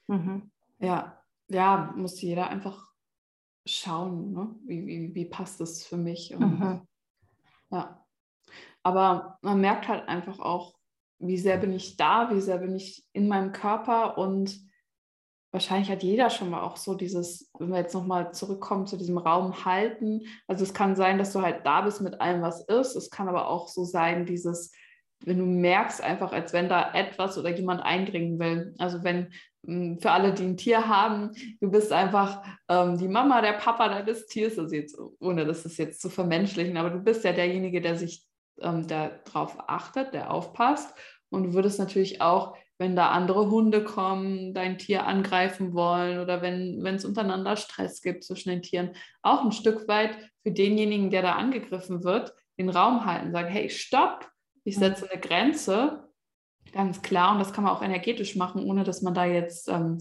Mhm. 0.07 0.51
Ja, 0.79 1.21
ja, 1.49 1.93
muss 1.95 2.21
jeder 2.21 2.47
einfach 2.49 2.92
schauen, 3.65 4.33
ne? 4.33 4.55
wie, 4.65 4.85
wie, 4.85 5.15
wie 5.15 5.25
passt 5.25 5.61
es 5.61 5.85
für 5.85 5.97
mich. 5.97 6.33
Und, 6.33 6.59
mhm. 6.59 6.81
Ja, 7.71 8.05
aber 8.83 9.39
man 9.41 9.61
merkt 9.61 9.87
halt 9.87 10.07
einfach 10.07 10.39
auch, 10.39 10.75
wie 11.19 11.37
sehr 11.37 11.57
bin 11.57 11.73
ich 11.73 11.95
da, 11.95 12.29
wie 12.31 12.41
sehr 12.41 12.57
bin 12.57 12.75
ich 12.75 13.05
in 13.13 13.27
meinem 13.27 13.51
Körper 13.51 14.17
und 14.17 14.59
wahrscheinlich 15.51 15.89
hat 15.89 16.03
jeder 16.03 16.29
schon 16.29 16.49
mal 16.49 16.61
auch 16.61 16.75
so 16.77 16.95
dieses, 16.95 17.49
wenn 17.57 17.69
wir 17.69 17.77
jetzt 17.77 17.93
nochmal 17.93 18.33
zurückkommen 18.33 18.87
zu 18.87 18.97
diesem 18.97 19.17
Raum 19.17 19.63
halten. 19.63 20.23
Also 20.47 20.63
es 20.63 20.73
kann 20.73 20.95
sein, 20.95 21.17
dass 21.17 21.31
du 21.31 21.41
halt 21.41 21.65
da 21.65 21.81
bist 21.81 22.01
mit 22.01 22.19
allem, 22.19 22.41
was 22.41 22.65
ist. 22.67 22.95
Es 22.95 23.09
kann 23.09 23.29
aber 23.29 23.47
auch 23.47 23.67
so 23.67 23.85
sein, 23.85 24.25
dieses, 24.25 24.71
wenn 25.23 25.37
du 25.37 25.45
merkst 25.45 26.01
einfach, 26.01 26.33
als 26.33 26.53
wenn 26.53 26.69
da 26.69 26.93
etwas 26.93 27.37
oder 27.37 27.55
jemand 27.55 27.83
eindringen 27.83 28.39
will. 28.39 28.73
Also 28.79 29.03
wenn 29.03 29.31
für 29.65 30.11
alle, 30.11 30.33
die 30.33 30.43
ein 30.43 30.57
Tier 30.57 30.87
haben, 30.87 31.31
du 31.61 31.71
bist 31.71 31.91
einfach 31.91 32.43
ähm, 32.67 32.97
die 32.97 33.07
Mama, 33.07 33.41
der 33.41 33.53
Papa 33.53 33.87
deines 33.89 34.25
Tiers, 34.27 34.59
also 34.59 34.75
jetzt, 34.75 34.97
ohne 35.19 35.45
das 35.45 35.65
ist 35.65 35.77
jetzt 35.77 36.01
zu 36.01 36.09
vermenschlichen, 36.09 36.77
aber 36.77 36.89
du 36.89 36.99
bist 36.99 37.23
ja 37.23 37.31
derjenige, 37.31 37.79
der 37.79 37.95
sich 37.95 38.25
ähm, 38.61 38.87
darauf 38.87 39.57
achtet, 39.67 40.13
der 40.13 40.31
aufpasst. 40.31 40.93
Und 41.29 41.43
du 41.43 41.53
würdest 41.53 41.79
natürlich 41.79 42.21
auch 42.21 42.55
wenn 42.79 42.95
da 42.95 43.11
andere 43.11 43.49
Hunde 43.49 43.83
kommen, 43.83 44.53
dein 44.53 44.77
Tier 44.77 45.05
angreifen 45.05 45.73
wollen 45.73 46.19
oder 46.19 46.41
wenn 46.41 46.85
es 46.85 47.05
untereinander 47.05 47.55
Stress 47.55 48.01
gibt 48.01 48.23
zwischen 48.23 48.49
den 48.49 48.61
Tieren, 48.61 48.91
auch 49.21 49.43
ein 49.43 49.51
Stück 49.51 49.87
weit 49.87 50.17
für 50.41 50.51
denjenigen, 50.51 51.09
der 51.09 51.21
da 51.21 51.33
angegriffen 51.33 52.03
wird, 52.03 52.33
den 52.59 52.69
Raum 52.69 53.05
halten, 53.05 53.31
sagen, 53.31 53.49
hey, 53.49 53.69
stopp, 53.69 54.29
ich 54.63 54.75
setze 54.77 55.09
eine 55.09 55.21
Grenze, 55.21 56.09
ganz 56.71 57.01
klar, 57.01 57.33
und 57.33 57.39
das 57.39 57.53
kann 57.53 57.63
man 57.63 57.73
auch 57.73 57.81
energetisch 57.81 58.35
machen, 58.35 58.63
ohne 58.63 58.83
dass 58.83 59.01
man 59.01 59.13
da 59.13 59.25
jetzt 59.25 59.69
ähm, 59.69 59.99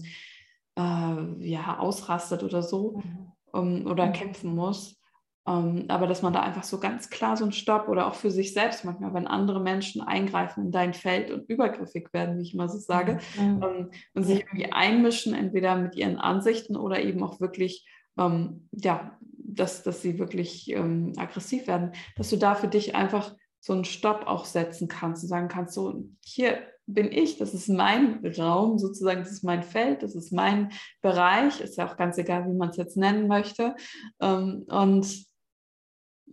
äh, 0.77 1.47
ja, 1.47 1.77
ausrastet 1.79 2.43
oder 2.43 2.63
so 2.63 3.01
mhm. 3.03 3.31
um, 3.51 3.87
oder 3.87 4.07
mhm. 4.07 4.13
kämpfen 4.13 4.55
muss. 4.55 4.99
Ähm, 5.45 5.85
aber 5.89 6.07
dass 6.07 6.21
man 6.21 6.31
da 6.31 6.41
einfach 6.41 6.63
so 6.63 6.79
ganz 6.79 7.09
klar 7.09 7.35
so 7.35 7.43
ein 7.43 7.51
Stopp 7.51 7.89
oder 7.89 8.07
auch 8.07 8.15
für 8.15 8.31
sich 8.31 8.53
selbst 8.53 8.85
manchmal, 8.85 9.13
wenn 9.13 9.27
andere 9.27 9.59
Menschen 9.59 10.01
eingreifen 10.01 10.65
in 10.65 10.71
dein 10.71 10.93
Feld 10.93 11.31
und 11.31 11.49
übergriffig 11.49 12.13
werden, 12.13 12.37
wie 12.37 12.43
ich 12.43 12.53
immer 12.53 12.69
so 12.69 12.77
sage, 12.77 13.19
mhm. 13.37 13.61
ähm, 13.61 13.91
und 14.13 14.23
sich 14.23 14.39
irgendwie 14.39 14.71
einmischen, 14.71 15.33
entweder 15.33 15.75
mit 15.75 15.95
ihren 15.95 16.17
Ansichten 16.17 16.77
oder 16.77 17.01
eben 17.01 17.21
auch 17.23 17.41
wirklich, 17.41 17.85
ähm, 18.17 18.69
ja, 18.71 19.17
dass, 19.37 19.83
dass 19.83 20.01
sie 20.01 20.17
wirklich 20.17 20.71
ähm, 20.71 21.11
aggressiv 21.17 21.67
werden, 21.67 21.91
dass 22.15 22.29
du 22.29 22.37
da 22.37 22.55
für 22.55 22.69
dich 22.69 22.95
einfach 22.95 23.35
so 23.63 23.71
einen 23.71 23.85
Stopp 23.85 24.27
auch 24.27 24.43
setzen 24.43 24.89
kannst 24.89 25.23
und 25.23 25.29
sagen 25.29 25.47
kannst, 25.47 25.73
so 25.73 26.03
hier 26.21 26.67
bin 26.85 27.13
ich, 27.13 27.37
das 27.37 27.53
ist 27.53 27.69
mein 27.69 28.19
Raum 28.37 28.77
sozusagen, 28.77 29.21
das 29.21 29.31
ist 29.31 29.45
mein 29.45 29.63
Feld, 29.63 30.03
das 30.03 30.15
ist 30.15 30.33
mein 30.33 30.73
Bereich, 31.01 31.61
ist 31.61 31.77
ja 31.77 31.87
auch 31.87 31.95
ganz 31.95 32.17
egal, 32.17 32.45
wie 32.45 32.57
man 32.57 32.71
es 32.71 32.75
jetzt 32.75 32.97
nennen 32.97 33.29
möchte. 33.29 33.73
Ähm, 34.19 34.65
und 34.67 35.25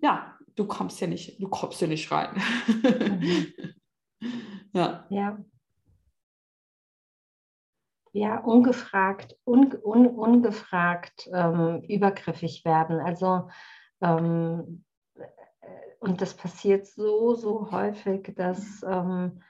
ja, 0.03 0.37
du 0.57 0.67
kommst 0.67 0.99
hier 0.99 1.07
nicht, 1.07 1.41
du 1.41 1.49
kommst 1.49 1.79
hier 1.79 1.87
nicht 1.87 2.11
rein. 2.11 2.43
Mhm. 2.67 3.47
ja. 4.73 5.07
ja. 5.09 5.39
Ja, 8.13 8.41
ungefragt, 8.41 9.39
un, 9.45 9.73
un, 9.85 10.09
ungefragt 10.09 11.31
ähm, 11.33 11.81
übergriffig 11.89 12.65
werden. 12.65 12.99
Also 12.99 13.49
ähm, 14.01 14.85
und 16.01 16.21
das 16.21 16.35
passiert 16.35 16.87
so, 16.87 17.35
so 17.35 17.71
häufig, 17.71 18.33
dass, 18.37 18.83
ähm, 18.83 19.43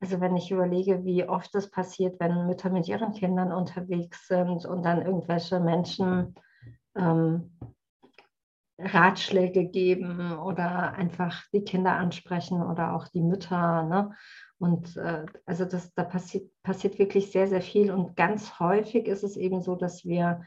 also 0.00 0.20
wenn 0.20 0.36
ich 0.36 0.50
überlege, 0.50 1.04
wie 1.04 1.28
oft 1.28 1.54
das 1.54 1.70
passiert, 1.70 2.20
wenn 2.20 2.46
Mütter 2.46 2.70
mit 2.70 2.88
ihren 2.88 3.12
Kindern 3.12 3.52
unterwegs 3.52 4.26
sind 4.28 4.64
und 4.64 4.84
dann 4.84 5.02
irgendwelche 5.02 5.60
Menschen 5.60 6.34
ähm, 6.96 7.50
Ratschläge 8.78 9.66
geben 9.66 10.38
oder 10.38 10.92
einfach 10.94 11.42
die 11.52 11.64
Kinder 11.64 11.92
ansprechen 11.92 12.62
oder 12.62 12.94
auch 12.94 13.08
die 13.08 13.22
Mütter. 13.22 13.82
Ne? 13.84 14.12
Und 14.58 14.96
äh, 14.96 15.26
also 15.46 15.64
das, 15.64 15.92
da 15.94 16.04
passiert, 16.04 16.50
passiert 16.62 16.98
wirklich 16.98 17.30
sehr, 17.30 17.48
sehr 17.48 17.62
viel. 17.62 17.90
Und 17.92 18.16
ganz 18.16 18.58
häufig 18.60 19.06
ist 19.06 19.24
es 19.24 19.36
eben 19.36 19.62
so, 19.62 19.76
dass 19.76 20.04
wir 20.04 20.42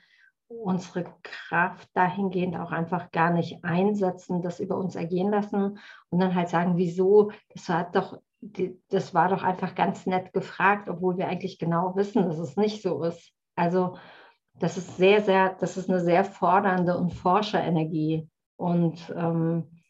unsere 0.47 1.05
Kraft 1.23 1.89
dahingehend 1.93 2.55
auch 2.57 2.71
einfach 2.71 3.11
gar 3.11 3.31
nicht 3.31 3.63
einsetzen, 3.63 4.41
das 4.41 4.59
über 4.59 4.77
uns 4.77 4.95
ergehen 4.95 5.31
lassen 5.31 5.79
und 6.09 6.19
dann 6.19 6.35
halt 6.35 6.49
sagen, 6.49 6.77
wieso, 6.77 7.31
das 7.53 7.67
war 7.69 7.91
doch, 7.91 8.19
das 8.89 9.13
war 9.13 9.29
doch 9.29 9.43
einfach 9.43 9.75
ganz 9.75 10.05
nett 10.05 10.33
gefragt, 10.33 10.87
obwohl 10.89 11.17
wir 11.17 11.27
eigentlich 11.27 11.57
genau 11.57 11.95
wissen, 11.95 12.23
dass 12.23 12.37
es 12.37 12.57
nicht 12.57 12.81
so 12.81 13.03
ist. 13.03 13.31
Also 13.55 13.97
das 14.59 14.77
ist 14.77 14.97
sehr, 14.97 15.21
sehr, 15.21 15.55
das 15.59 15.77
ist 15.77 15.89
eine 15.89 15.99
sehr 15.99 16.23
fordernde 16.23 16.97
und 16.97 17.13
Forscherenergie. 17.13 18.29
Und 18.57 19.13
ähm, 19.15 19.81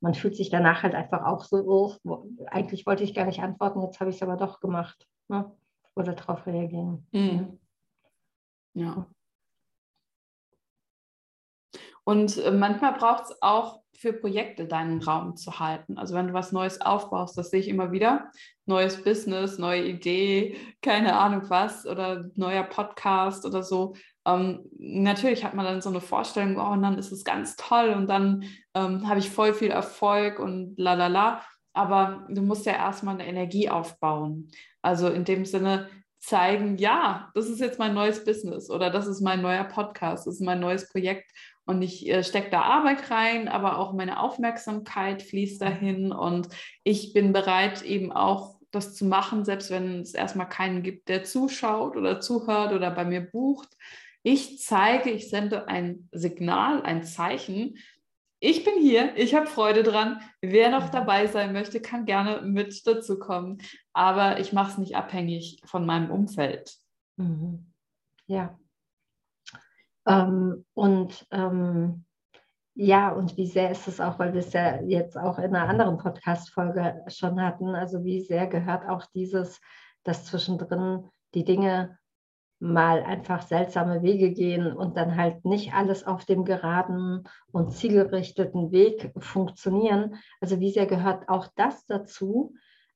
man 0.00 0.14
fühlt 0.14 0.36
sich 0.36 0.50
danach 0.50 0.82
halt 0.82 0.94
einfach 0.94 1.24
auch 1.24 1.44
so, 1.44 1.98
oh, 2.04 2.24
eigentlich 2.46 2.86
wollte 2.86 3.04
ich 3.04 3.14
gar 3.14 3.26
nicht 3.26 3.42
antworten, 3.42 3.82
jetzt 3.82 4.00
habe 4.00 4.10
ich 4.10 4.16
es 4.16 4.22
aber 4.22 4.36
doch 4.36 4.60
gemacht. 4.60 5.06
Ne? 5.28 5.50
Oder 5.94 6.14
darauf 6.14 6.46
reagieren. 6.46 7.06
Mhm. 7.12 7.58
Ja. 8.74 9.06
Und 12.04 12.38
äh, 12.38 12.50
manchmal 12.50 12.94
braucht 12.94 13.24
es 13.24 13.42
auch 13.42 13.82
für 14.02 14.12
Projekte 14.12 14.66
deinen 14.66 15.00
Raum 15.00 15.36
zu 15.36 15.60
halten. 15.60 15.96
Also 15.96 16.14
wenn 16.14 16.26
du 16.26 16.34
was 16.34 16.50
Neues 16.50 16.80
aufbaust, 16.80 17.38
das 17.38 17.50
sehe 17.50 17.60
ich 17.60 17.68
immer 17.68 17.92
wieder. 17.92 18.30
Neues 18.66 19.02
Business, 19.04 19.58
neue 19.58 19.84
Idee, 19.84 20.56
keine 20.82 21.16
Ahnung 21.16 21.48
was 21.48 21.86
oder 21.86 22.28
neuer 22.34 22.64
Podcast 22.64 23.46
oder 23.46 23.62
so. 23.62 23.94
Ähm, 24.26 24.64
natürlich 24.76 25.44
hat 25.44 25.54
man 25.54 25.64
dann 25.64 25.80
so 25.80 25.90
eine 25.90 26.00
Vorstellung, 26.00 26.58
oh, 26.58 26.72
und 26.72 26.82
dann 26.82 26.98
ist 26.98 27.12
es 27.12 27.24
ganz 27.24 27.54
toll 27.54 27.90
und 27.90 28.08
dann 28.08 28.44
ähm, 28.74 29.08
habe 29.08 29.20
ich 29.20 29.30
voll 29.30 29.54
viel 29.54 29.70
Erfolg 29.70 30.40
und 30.40 30.74
la 30.76 30.94
la 30.94 31.06
la. 31.06 31.42
Aber 31.72 32.26
du 32.28 32.42
musst 32.42 32.66
ja 32.66 32.72
erstmal 32.72 33.14
eine 33.14 33.26
Energie 33.26 33.70
aufbauen. 33.70 34.50
Also 34.82 35.08
in 35.08 35.24
dem 35.24 35.44
Sinne 35.44 35.88
zeigen, 36.18 36.76
ja, 36.76 37.30
das 37.34 37.48
ist 37.48 37.60
jetzt 37.60 37.78
mein 37.78 37.94
neues 37.94 38.24
Business 38.24 38.70
oder 38.70 38.90
das 38.90 39.06
ist 39.06 39.20
mein 39.20 39.42
neuer 39.42 39.64
Podcast, 39.64 40.26
das 40.26 40.34
ist 40.34 40.40
mein 40.40 40.60
neues 40.60 40.88
Projekt 40.88 41.30
und 41.64 41.82
ich 41.82 42.08
äh, 42.08 42.24
stecke 42.24 42.50
da 42.50 42.62
Arbeit 42.62 43.10
rein, 43.10 43.48
aber 43.48 43.78
auch 43.78 43.92
meine 43.92 44.20
Aufmerksamkeit 44.20 45.22
fließt 45.22 45.60
dahin 45.60 46.12
und 46.12 46.48
ich 46.84 47.12
bin 47.12 47.32
bereit, 47.32 47.82
eben 47.82 48.12
auch 48.12 48.60
das 48.70 48.94
zu 48.94 49.04
machen, 49.04 49.44
selbst 49.44 49.70
wenn 49.70 50.00
es 50.00 50.14
erstmal 50.14 50.48
keinen 50.48 50.82
gibt, 50.82 51.08
der 51.08 51.24
zuschaut 51.24 51.96
oder 51.96 52.20
zuhört 52.20 52.72
oder 52.72 52.90
bei 52.90 53.04
mir 53.04 53.20
bucht. 53.20 53.68
Ich 54.22 54.60
zeige, 54.60 55.10
ich 55.10 55.28
sende 55.28 55.68
ein 55.68 56.08
Signal, 56.12 56.82
ein 56.82 57.04
Zeichen, 57.04 57.76
ich 58.44 58.64
bin 58.64 58.74
hier, 58.80 59.16
ich 59.16 59.36
habe 59.36 59.46
Freude 59.46 59.84
dran. 59.84 60.20
Wer 60.40 60.68
noch 60.70 60.88
dabei 60.88 61.28
sein 61.28 61.52
möchte, 61.52 61.80
kann 61.80 62.06
gerne 62.06 62.42
mit 62.42 62.84
dazu 62.88 63.16
kommen. 63.20 63.58
Aber 63.92 64.40
ich 64.40 64.52
mache 64.52 64.72
es 64.72 64.78
nicht 64.78 64.96
abhängig 64.96 65.62
von 65.64 65.86
meinem 65.86 66.10
Umfeld. 66.10 66.74
Mhm. 67.18 67.72
Ja. 68.26 68.58
Ähm, 70.06 70.64
und 70.74 71.26
ähm, 71.30 72.04
ja, 72.74 73.10
und 73.10 73.36
wie 73.36 73.46
sehr 73.46 73.70
ist 73.70 73.86
es 73.86 74.00
auch, 74.00 74.18
weil 74.18 74.32
wir 74.32 74.40
es 74.40 74.52
ja 74.52 74.80
jetzt 74.82 75.18
auch 75.18 75.38
in 75.38 75.54
einer 75.54 75.68
anderen 75.68 75.98
Podcast-Folge 75.98 77.04
schon 77.08 77.40
hatten, 77.40 77.74
also 77.74 78.02
wie 78.04 78.20
sehr 78.20 78.46
gehört 78.46 78.88
auch 78.88 79.04
dieses, 79.14 79.60
dass 80.04 80.24
zwischendrin 80.24 81.10
die 81.34 81.44
Dinge 81.44 81.98
mal 82.62 83.02
einfach 83.02 83.42
seltsame 83.42 84.02
Wege 84.02 84.30
gehen 84.30 84.72
und 84.72 84.96
dann 84.96 85.16
halt 85.16 85.44
nicht 85.44 85.74
alles 85.74 86.06
auf 86.06 86.24
dem 86.24 86.44
geraden 86.44 87.24
und 87.50 87.72
zielgerichteten 87.72 88.70
Weg 88.70 89.12
funktionieren. 89.18 90.14
Also 90.40 90.60
wie 90.60 90.70
sehr 90.70 90.86
gehört 90.86 91.28
auch 91.28 91.48
das 91.56 91.84
dazu 91.86 92.54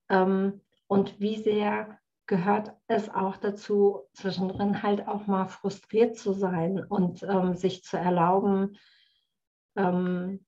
ähm, 0.08 0.62
und 0.86 1.18
wie 1.18 1.36
sehr 1.36 1.98
gehört 2.26 2.73
es 2.88 3.09
auch 3.09 3.37
dazu, 3.37 4.02
zwischendrin 4.12 4.83
halt 4.83 5.06
auch 5.06 5.26
mal 5.26 5.47
frustriert 5.47 6.16
zu 6.16 6.33
sein 6.33 6.85
und 6.85 7.23
ähm, 7.23 7.54
sich 7.54 7.85
zu 7.85 7.97
erlauben, 7.97 8.76
ähm, 9.76 10.45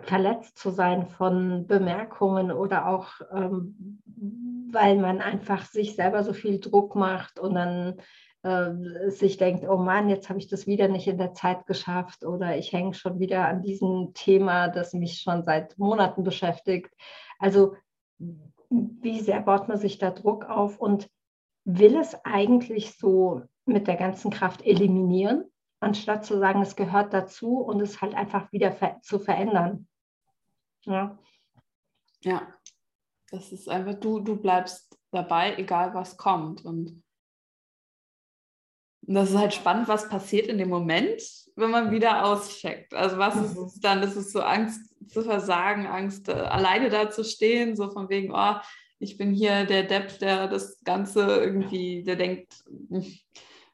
verletzt 0.00 0.58
zu 0.58 0.70
sein 0.70 1.06
von 1.06 1.66
Bemerkungen 1.66 2.52
oder 2.52 2.86
auch, 2.86 3.08
ähm, 3.32 4.02
weil 4.70 4.96
man 4.98 5.20
einfach 5.20 5.64
sich 5.64 5.96
selber 5.96 6.22
so 6.22 6.32
viel 6.32 6.60
Druck 6.60 6.94
macht 6.94 7.40
und 7.40 7.54
dann 7.54 8.00
äh, 8.42 9.10
sich 9.10 9.38
denkt, 9.38 9.64
oh 9.68 9.78
Mann, 9.78 10.08
jetzt 10.08 10.28
habe 10.28 10.38
ich 10.38 10.48
das 10.48 10.66
wieder 10.66 10.88
nicht 10.88 11.08
in 11.08 11.18
der 11.18 11.32
Zeit 11.32 11.66
geschafft 11.66 12.24
oder 12.24 12.56
ich 12.56 12.72
hänge 12.72 12.94
schon 12.94 13.18
wieder 13.18 13.48
an 13.48 13.62
diesem 13.62 14.12
Thema, 14.14 14.68
das 14.68 14.92
mich 14.92 15.20
schon 15.20 15.42
seit 15.42 15.76
Monaten 15.78 16.22
beschäftigt. 16.22 16.94
Also 17.38 17.74
wie 18.70 19.20
sehr 19.20 19.40
baut 19.40 19.68
man 19.68 19.78
sich 19.78 19.98
da 19.98 20.10
Druck 20.10 20.44
auf 20.46 20.78
und 20.78 21.08
will 21.64 21.96
es 21.96 22.14
eigentlich 22.24 22.96
so 22.98 23.42
mit 23.64 23.86
der 23.86 23.96
ganzen 23.96 24.30
Kraft 24.30 24.62
eliminieren? 24.62 25.44
anstatt 25.80 26.24
zu 26.24 26.38
sagen, 26.38 26.62
es 26.62 26.76
gehört 26.76 27.12
dazu 27.12 27.58
und 27.58 27.80
es 27.80 28.00
halt 28.00 28.14
einfach 28.14 28.50
wieder 28.52 28.72
ver 28.72 29.00
zu 29.02 29.18
verändern. 29.18 29.88
Ja. 30.84 31.18
Ja, 32.22 32.54
das 33.30 33.52
ist 33.52 33.68
einfach, 33.68 33.94
du, 33.94 34.20
du 34.20 34.36
bleibst 34.36 34.98
dabei, 35.10 35.56
egal 35.56 35.94
was 35.94 36.16
kommt. 36.16 36.64
Und 36.64 37.04
das 39.02 39.30
ist 39.30 39.38
halt 39.38 39.54
spannend, 39.54 39.86
was 39.86 40.08
passiert 40.08 40.48
in 40.48 40.58
dem 40.58 40.68
Moment, 40.68 41.22
wenn 41.56 41.70
man 41.70 41.90
wieder 41.90 42.24
auscheckt. 42.24 42.94
Also 42.94 43.18
was 43.18 43.36
ist 43.36 43.56
es 43.56 43.80
dann? 43.80 44.02
Das 44.02 44.14
ist 44.14 44.32
so 44.32 44.40
Angst 44.40 44.94
zu 45.08 45.22
versagen, 45.22 45.86
Angst, 45.86 46.28
äh, 46.28 46.32
alleine 46.32 46.90
da 46.90 47.10
zu 47.10 47.24
stehen, 47.24 47.76
so 47.76 47.90
von 47.90 48.08
wegen, 48.08 48.32
oh, 48.32 48.54
ich 48.98 49.18
bin 49.18 49.32
hier 49.32 49.64
der 49.64 49.82
Depp, 49.82 50.18
der 50.18 50.48
das 50.48 50.82
Ganze 50.84 51.20
irgendwie, 51.36 52.02
der 52.02 52.16
denkt, 52.16 52.54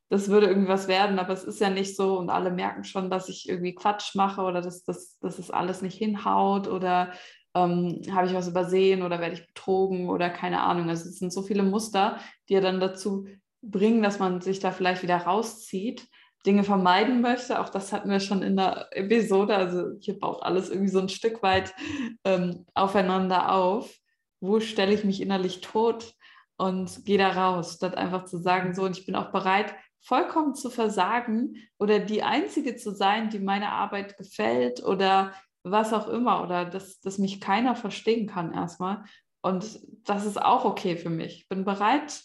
das 0.09 0.29
würde 0.29 0.47
irgendwas 0.47 0.89
werden, 0.89 1.19
aber 1.19 1.33
es 1.33 1.45
ist 1.45 1.61
ja 1.61 1.71
nicht 1.71 1.97
so 1.97 2.19
und 2.19 2.29
alle 2.29 2.51
merken 2.51 2.85
schon, 2.85 3.09
dass 3.11 3.29
ich 3.29 3.49
irgendwie 3.49 3.75
Quatsch 3.75 4.15
mache 4.15 4.43
oder 4.43 4.61
dass, 4.61 4.85
dass, 4.85 5.19
dass 5.21 5.39
es 5.39 5.51
alles 5.51 5.81
nicht 5.81 5.97
hinhaut 5.97 6.69
oder 6.69 7.13
ähm, 7.55 8.03
habe 8.11 8.27
ich 8.27 8.35
was 8.35 8.49
übersehen 8.49 9.03
oder 9.03 9.21
werde 9.21 9.35
ich 9.35 9.47
betrogen 9.47 10.09
oder 10.09 10.31
keine 10.31 10.61
Ahnung. 10.61 10.89
Also 10.89 11.09
es 11.09 11.19
sind 11.19 11.33
so 11.33 11.43
viele 11.43 11.63
Muster, 11.63 12.19
die 12.49 12.55
ja 12.55 12.61
dann 12.61 12.81
dazu 12.81 13.27
bringen, 13.63 14.03
dass 14.03 14.19
man 14.19 14.41
sich 14.41 14.59
da 14.59 14.71
vielleicht 14.73 15.03
wieder 15.03 15.19
rauszieht, 15.19 16.09
Dinge 16.47 16.65
vermeiden 16.65 17.21
möchte. 17.21 17.61
Auch 17.61 17.69
das 17.69 17.93
hatten 17.93 18.11
wir 18.11 18.21
schon 18.21 18.43
in 18.43 18.57
der 18.57 18.89
Episode. 18.91 19.55
Also 19.55 19.93
hier 20.01 20.19
baut 20.19 20.43
alles 20.43 20.71
irgendwie 20.71 20.91
so 20.91 20.99
ein 20.99 21.09
Stück 21.09 21.43
weit 21.43 21.75
ähm, 22.25 22.67
aufeinander 22.75 23.53
auf. 23.53 23.95
Wo 24.41 24.59
stelle 24.61 24.93
ich 24.93 25.05
mich 25.05 25.21
innerlich 25.21 25.61
tot? 25.61 26.15
und 26.63 27.05
gehe 27.05 27.19
da 27.19 27.31
raus, 27.31 27.75
statt 27.75 27.97
einfach 27.97 28.25
zu 28.25 28.39
sagen, 28.39 28.73
so, 28.73 28.85
und 28.85 28.97
ich 28.97 29.05
bin 29.05 29.17
auch 29.17 29.33
bereit, 29.33 29.75
vollkommen 30.01 30.55
zu 30.55 30.71
versagen 30.71 31.57
oder 31.79 31.99
die 31.99 32.23
Einzige 32.23 32.77
zu 32.77 32.93
sein, 32.93 33.31
die 33.31 33.41
meine 33.41 33.71
Arbeit 33.71 34.17
gefällt 34.17 34.83
oder 34.83 35.33
was 35.65 35.93
auch 35.93 36.09
immer 36.09 36.43
oder 36.43 36.65
dass, 36.65 37.01
dass 37.01 37.19
mich 37.19 37.41
keiner 37.41 37.77
verstehen 37.77 38.29
kann 38.29 38.53
erstmal. 38.53 39.05
Und 39.43 39.81
das 40.05 40.25
ist 40.25 40.41
auch 40.41 40.65
okay 40.65 40.97
für 40.97 41.11
mich. 41.11 41.39
Ich 41.39 41.49
bin 41.49 41.65
bereit, 41.65 42.23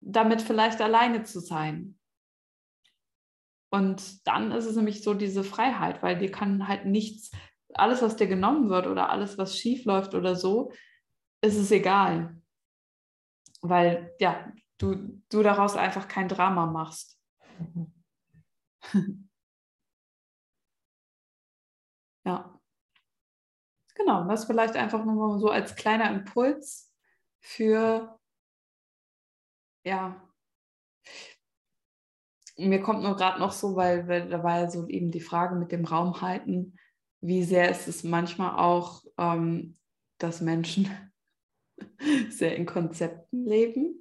damit 0.00 0.42
vielleicht 0.42 0.80
alleine 0.80 1.24
zu 1.24 1.40
sein. 1.40 1.98
Und 3.70 4.26
dann 4.26 4.50
ist 4.52 4.66
es 4.66 4.76
nämlich 4.76 5.02
so 5.02 5.14
diese 5.14 5.44
Freiheit, 5.44 6.02
weil 6.02 6.18
dir 6.18 6.30
kann 6.30 6.66
halt 6.68 6.86
nichts, 6.86 7.30
alles, 7.74 8.02
was 8.02 8.16
dir 8.16 8.26
genommen 8.26 8.68
wird 8.68 8.86
oder 8.86 9.10
alles, 9.10 9.38
was 9.38 9.56
schief 9.56 9.84
läuft 9.84 10.14
oder 10.14 10.34
so, 10.36 10.72
ist 11.42 11.56
es 11.56 11.70
egal. 11.70 12.36
Weil 13.62 14.14
ja, 14.20 14.52
du, 14.78 15.20
du 15.30 15.42
daraus 15.42 15.76
einfach 15.76 16.08
kein 16.08 16.28
Drama 16.28 16.66
machst. 16.66 17.18
Ja. 22.24 22.60
Genau, 23.94 24.24
das 24.28 24.44
vielleicht 24.46 24.76
einfach 24.76 25.04
nur 25.04 25.38
so 25.38 25.48
als 25.50 25.76
kleiner 25.76 26.10
Impuls 26.10 26.92
für, 27.40 28.18
ja, 29.84 30.29
mir 32.68 32.80
kommt 32.80 33.02
nur 33.02 33.16
gerade 33.16 33.40
noch 33.40 33.52
so, 33.52 33.76
weil, 33.76 34.08
weil 34.08 34.28
da 34.28 34.42
war 34.42 34.60
ja 34.60 34.70
so 34.70 34.86
eben 34.86 35.10
die 35.10 35.20
Frage 35.20 35.56
mit 35.56 35.72
dem 35.72 35.84
Raum 35.84 36.20
halten, 36.20 36.76
wie 37.20 37.44
sehr 37.44 37.70
ist 37.70 37.88
es 37.88 38.04
manchmal 38.04 38.58
auch, 38.58 39.02
ähm, 39.18 39.76
dass 40.18 40.40
Menschen 40.40 40.88
sehr 42.30 42.56
in 42.56 42.66
Konzepten 42.66 43.44
leben 43.44 44.00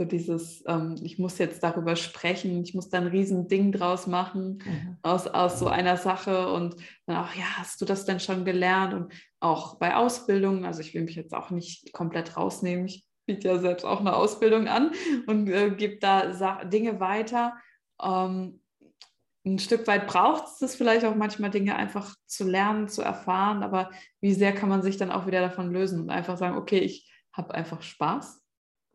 so 0.00 0.06
dieses, 0.06 0.64
ähm, 0.66 0.96
ich 1.02 1.18
muss 1.18 1.36
jetzt 1.38 1.62
darüber 1.62 1.94
sprechen, 1.94 2.62
ich 2.62 2.74
muss 2.74 2.88
da 2.88 2.98
ein 2.98 3.08
Riesending 3.08 3.70
draus 3.70 4.06
machen 4.06 4.62
mhm. 4.64 4.96
aus, 5.02 5.26
aus 5.26 5.58
so 5.58 5.66
einer 5.66 5.96
Sache 5.96 6.50
und 6.52 6.76
dann 7.06 7.16
auch, 7.16 7.34
ja, 7.34 7.44
hast 7.58 7.80
du 7.80 7.84
das 7.84 8.04
denn 8.04 8.20
schon 8.20 8.46
gelernt? 8.46 8.94
Und 8.94 9.12
auch 9.40 9.78
bei 9.78 9.96
Ausbildungen, 9.96 10.64
also 10.64 10.80
ich 10.80 10.94
will 10.94 11.02
mich 11.02 11.16
jetzt 11.16 11.34
auch 11.34 11.50
nicht 11.50 11.92
komplett 11.92 12.36
rausnehmen, 12.36 12.86
ich 12.86 13.04
biete 13.34 13.48
ja 13.48 13.58
selbst 13.58 13.84
auch 13.84 14.00
eine 14.00 14.14
Ausbildung 14.14 14.68
an 14.68 14.92
und 15.26 15.48
äh, 15.48 15.70
gebe 15.70 15.98
da 15.98 16.32
Sa 16.32 16.64
Dinge 16.64 17.00
weiter. 17.00 17.54
Ähm, 18.02 18.60
ein 19.44 19.58
Stück 19.58 19.86
weit 19.86 20.06
braucht 20.06 20.46
es 20.46 20.58
das 20.58 20.74
vielleicht 20.74 21.04
auch 21.04 21.14
manchmal 21.14 21.50
Dinge 21.50 21.74
einfach 21.74 22.14
zu 22.26 22.44
lernen, 22.44 22.88
zu 22.88 23.02
erfahren, 23.02 23.62
aber 23.62 23.90
wie 24.20 24.34
sehr 24.34 24.52
kann 24.52 24.68
man 24.68 24.82
sich 24.82 24.98
dann 24.98 25.10
auch 25.10 25.26
wieder 25.26 25.40
davon 25.40 25.72
lösen 25.72 26.00
und 26.00 26.10
einfach 26.10 26.36
sagen, 26.36 26.56
okay, 26.56 26.78
ich 26.78 27.10
habe 27.32 27.54
einfach 27.54 27.82
Spaß 27.82 28.40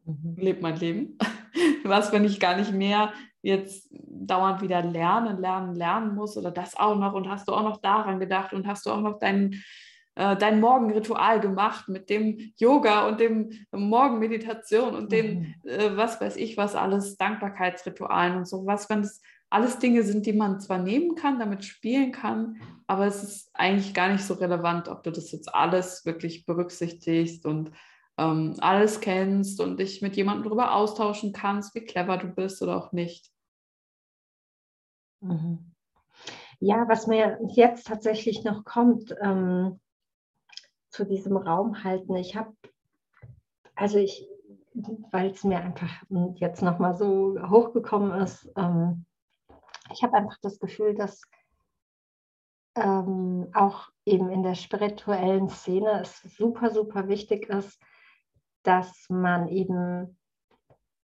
mhm. 0.06 0.36
lebe 0.38 0.62
mein 0.62 0.78
Leben. 0.78 1.17
Was, 1.84 2.12
wenn 2.12 2.26
ich 2.26 2.39
gar 2.39 2.58
nicht 2.58 2.71
mehr 2.71 3.13
jetzt 3.41 3.89
dauernd 3.91 4.62
wieder 4.62 4.82
lernen, 4.82 5.39
lernen, 5.39 5.76
lernen 5.76 6.15
muss 6.15 6.36
oder 6.36 6.52
das 6.52 6.76
auch 6.76 6.95
noch 6.95 7.13
und 7.13 7.30
hast 7.30 7.48
du 7.48 7.54
auch 7.54 7.63
noch 7.63 7.82
daran 7.82 8.19
gedacht 8.19 8.54
und 8.54 8.67
hast 8.67 8.86
du 8.86 8.91
auch 8.91 9.02
noch 9.02 9.19
dein, 9.19 9.62
äh, 10.15 10.36
dein 10.38 10.60
Morgenritual 10.62 11.39
gemacht 11.39 11.89
mit 11.89 12.10
dem 12.10 12.54
Yoga 12.58 13.08
und 13.08 13.19
dem 13.19 13.51
Morgenmeditation 13.71 14.95
und 14.95 15.12
den, 15.12 15.56
mhm. 15.63 15.69
äh, 15.69 15.97
was 15.97 16.19
weiß 16.21 16.38
ich, 16.38 16.58
was 16.58 16.75
alles, 16.75 17.17
Dankbarkeitsritualen 17.17 18.38
und 18.38 18.47
so 18.47 18.65
was, 18.65 18.89
wenn 18.89 19.01
das 19.01 19.21
alles 19.49 19.78
Dinge 19.80 20.04
sind, 20.04 20.25
die 20.25 20.34
man 20.34 20.60
zwar 20.60 20.80
nehmen 20.80 21.15
kann, 21.15 21.39
damit 21.39 21.63
spielen 21.63 22.12
kann, 22.12 22.60
aber 22.88 23.06
es 23.06 23.23
ist 23.23 23.51
eigentlich 23.54 23.93
gar 23.93 24.12
nicht 24.12 24.23
so 24.23 24.34
relevant, 24.34 24.88
ob 24.88 25.04
du 25.04 25.12
das 25.12 25.32
jetzt 25.32 25.54
alles 25.54 26.06
wirklich 26.06 26.45
berücksichtigst 26.45 27.45
und 27.45 27.71
ähm, 28.17 28.56
alles 28.60 29.01
kennst 29.01 29.60
und 29.60 29.80
dich 29.80 30.01
mit 30.01 30.15
jemandem 30.15 30.45
darüber 30.45 30.73
austauschen 30.73 31.34
kannst, 31.34 31.75
wie 31.75 31.86
clever 31.86 32.17
du 32.17 32.28
bist 32.28 32.62
oder 32.62 32.78
auch 32.78 32.91
nicht. 32.91 33.32
Mhm. 35.21 35.71
Ja, 36.60 36.86
was 36.88 37.08
mir 37.08 37.38
jetzt 37.54 37.88
tatsächlich 37.88 38.43
noch 38.43 38.63
kommt 38.63 39.13
ähm, 39.21 39.80
zu 40.95 41.05
diesem 41.05 41.36
Raum 41.36 41.84
halten, 41.84 42.15
ich 42.15 42.36
habe, 42.36 42.53
also 43.75 43.97
ich, 43.97 44.27
weil 45.12 45.31
es 45.31 45.43
mir 45.43 45.60
einfach 45.60 45.91
jetzt 46.36 46.62
nochmal 46.62 46.95
so 46.95 47.38
hochgekommen 47.49 48.21
ist, 48.21 48.49
ähm, 48.55 49.05
ich 49.91 50.03
habe 50.03 50.13
einfach 50.13 50.38
das 50.41 50.60
Gefühl, 50.60 50.95
dass 50.95 51.21
ähm, 52.75 53.49
auch 53.53 53.89
eben 54.05 54.29
in 54.29 54.43
der 54.43 54.55
spirituellen 54.55 55.49
Szene 55.49 56.01
es 56.01 56.21
super, 56.38 56.71
super 56.71 57.08
wichtig 57.08 57.49
ist, 57.49 57.79
dass 58.63 59.05
man 59.10 59.47
eben 59.49 60.17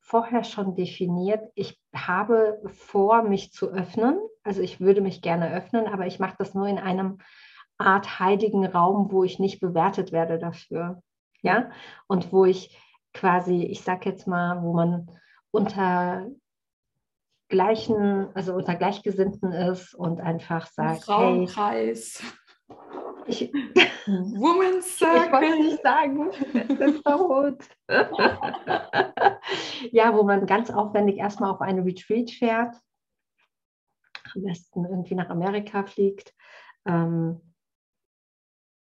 vorher 0.01 0.45
schon 0.45 0.75
definiert, 0.75 1.51
ich 1.55 1.81
habe 1.95 2.61
vor, 2.67 3.23
mich 3.23 3.53
zu 3.53 3.71
öffnen. 3.71 4.21
Also 4.45 4.61
ich 4.63 4.79
würde 4.79 5.01
mich 5.01 5.23
gerne 5.23 5.53
öffnen, 5.53 5.87
aber 5.87 6.07
ich 6.07 6.21
mache 6.21 6.37
das 6.39 6.55
nur 6.55 6.69
in 6.69 6.79
einem 6.79 7.19
Art 7.79 8.21
heiligen 8.21 8.67
Raum, 8.67 9.11
wo 9.11 9.25
ich 9.25 9.39
nicht 9.39 9.61
bewertet 9.61 10.13
werde 10.13 10.39
dafür. 10.39 11.03
Ja, 11.43 11.71
und 12.07 12.33
wo 12.33 12.45
ich 12.45 12.77
quasi, 13.13 13.63
ich 13.63 13.83
sage 13.83 14.11
jetzt 14.11 14.27
mal, 14.27 14.63
wo 14.63 14.73
man 14.73 15.11
unter 15.51 16.27
gleichen, 17.49 18.29
also 18.35 18.55
unter 18.55 18.75
Gleichgesinnten 18.75 19.53
ist 19.53 19.95
und 19.95 20.21
einfach 20.21 20.67
sagt, 20.67 21.05
Frauenkreis. 21.05 22.21
Hey, 22.21 22.29
ich, 23.27 23.53
Women's 24.07 24.99
Circle. 24.99 25.17
Ich 25.27 25.33
wollte 25.33 25.63
nicht 25.63 25.83
sagen, 25.83 26.31
das 26.79 26.95
ist 26.95 27.03
verrot. 27.03 27.59
ja, 29.91 30.15
wo 30.15 30.23
man 30.23 30.47
ganz 30.47 30.71
aufwendig 30.71 31.19
erstmal 31.19 31.51
auf 31.51 31.61
eine 31.61 31.85
Retreat 31.85 32.31
fährt, 32.31 32.77
am 34.35 34.43
besten 34.43 34.85
irgendwie 34.85 35.15
nach 35.15 35.31
Amerika 35.31 35.85
fliegt. 35.85 36.35
Ähm, 36.87 37.41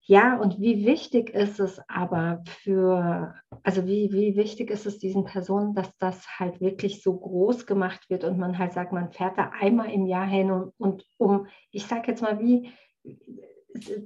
ja, 0.10 0.38
und 0.40 0.62
wie 0.62 0.86
wichtig 0.86 1.32
ist 1.32 1.60
es 1.60 1.82
aber 1.90 2.42
für, 2.62 3.36
also 3.64 3.86
wie, 3.86 4.10
wie 4.14 4.38
wichtig 4.38 4.72
ist 4.72 4.86
es 4.86 5.00
diesen 5.00 5.26
Personen, 5.26 5.74
dass 5.74 5.92
das 5.98 6.40
halt 6.40 6.62
wirklich 6.62 7.04
so 7.04 7.20
groß 7.20 7.66
gemacht 7.66 8.10
wird 8.10 8.24
und 8.24 8.38
man 8.38 8.58
halt 8.58 8.72
sagt, 8.72 8.94
man 8.94 9.12
fährt 9.12 9.38
da 9.38 9.52
einmal 9.60 9.92
im 9.92 10.06
Jahr 10.06 10.26
hin 10.26 10.50
und, 10.50 10.74
und 10.78 11.06
um, 11.18 11.48
ich 11.72 11.88
sage 11.88 12.08
jetzt 12.08 12.22
mal, 12.22 12.40
wie 12.40 12.72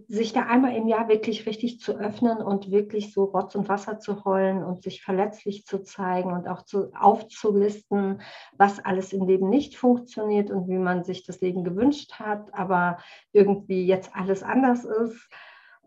sich 0.08 0.34
da 0.34 0.48
einmal 0.48 0.76
im 0.76 0.88
Jahr 0.88 1.08
wirklich 1.08 1.46
richtig 1.46 1.80
zu 1.80 1.94
öffnen 1.94 2.40
und 2.40 2.72
wirklich 2.72 3.14
so 3.14 3.26
Rotz 3.26 3.54
und 3.54 3.70
Wasser 3.70 4.00
zu 4.00 4.26
heulen 4.26 4.64
und 4.64 4.82
sich 4.82 5.04
verletzlich 5.04 5.66
zu 5.66 5.84
zeigen 5.84 6.34
und 6.34 6.48
auch 6.48 6.64
zu, 6.64 6.92
aufzulisten, 6.94 8.22
was 8.58 8.84
alles 8.84 9.14
im 9.14 9.28
Leben 9.28 9.50
nicht 9.50 9.78
funktioniert 9.78 10.50
und 10.50 10.68
wie 10.68 10.80
man 10.80 11.04
sich 11.04 11.24
das 11.24 11.42
Leben 11.42 11.64
gewünscht 11.64 12.14
hat, 12.14 12.52
aber 12.56 12.98
irgendwie 13.34 13.86
jetzt 13.86 14.16
alles 14.16 14.42
anders 14.42 14.84
ist 14.84 15.30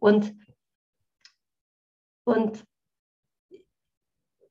und, 0.05 0.37
und 2.25 2.63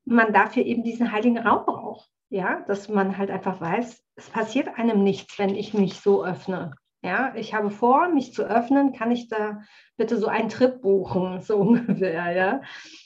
man 0.04 0.32
dafür 0.32 0.64
eben 0.64 0.82
diesen 0.82 1.12
heiligen 1.12 1.38
Raum 1.38 1.64
braucht. 1.64 2.10
Ja, 2.28 2.62
dass 2.62 2.88
man 2.88 3.16
halt 3.16 3.30
einfach 3.30 3.60
weiß, 3.60 4.02
es 4.16 4.30
passiert 4.30 4.76
einem 4.76 5.04
nichts, 5.04 5.38
wenn 5.38 5.54
ich 5.54 5.72
mich 5.72 6.00
so 6.00 6.24
öffne. 6.24 6.74
Ja, 7.02 7.32
ich 7.36 7.54
habe 7.54 7.70
vor, 7.70 8.08
mich 8.08 8.34
zu 8.34 8.42
öffnen, 8.42 8.92
kann 8.92 9.12
ich 9.12 9.28
da 9.28 9.62
bitte 9.96 10.16
so 10.16 10.26
einen 10.26 10.48
Trip 10.48 10.82
buchen, 10.82 11.40
so 11.42 11.58
ungefähr, 11.58 12.32
ja, 12.32 12.60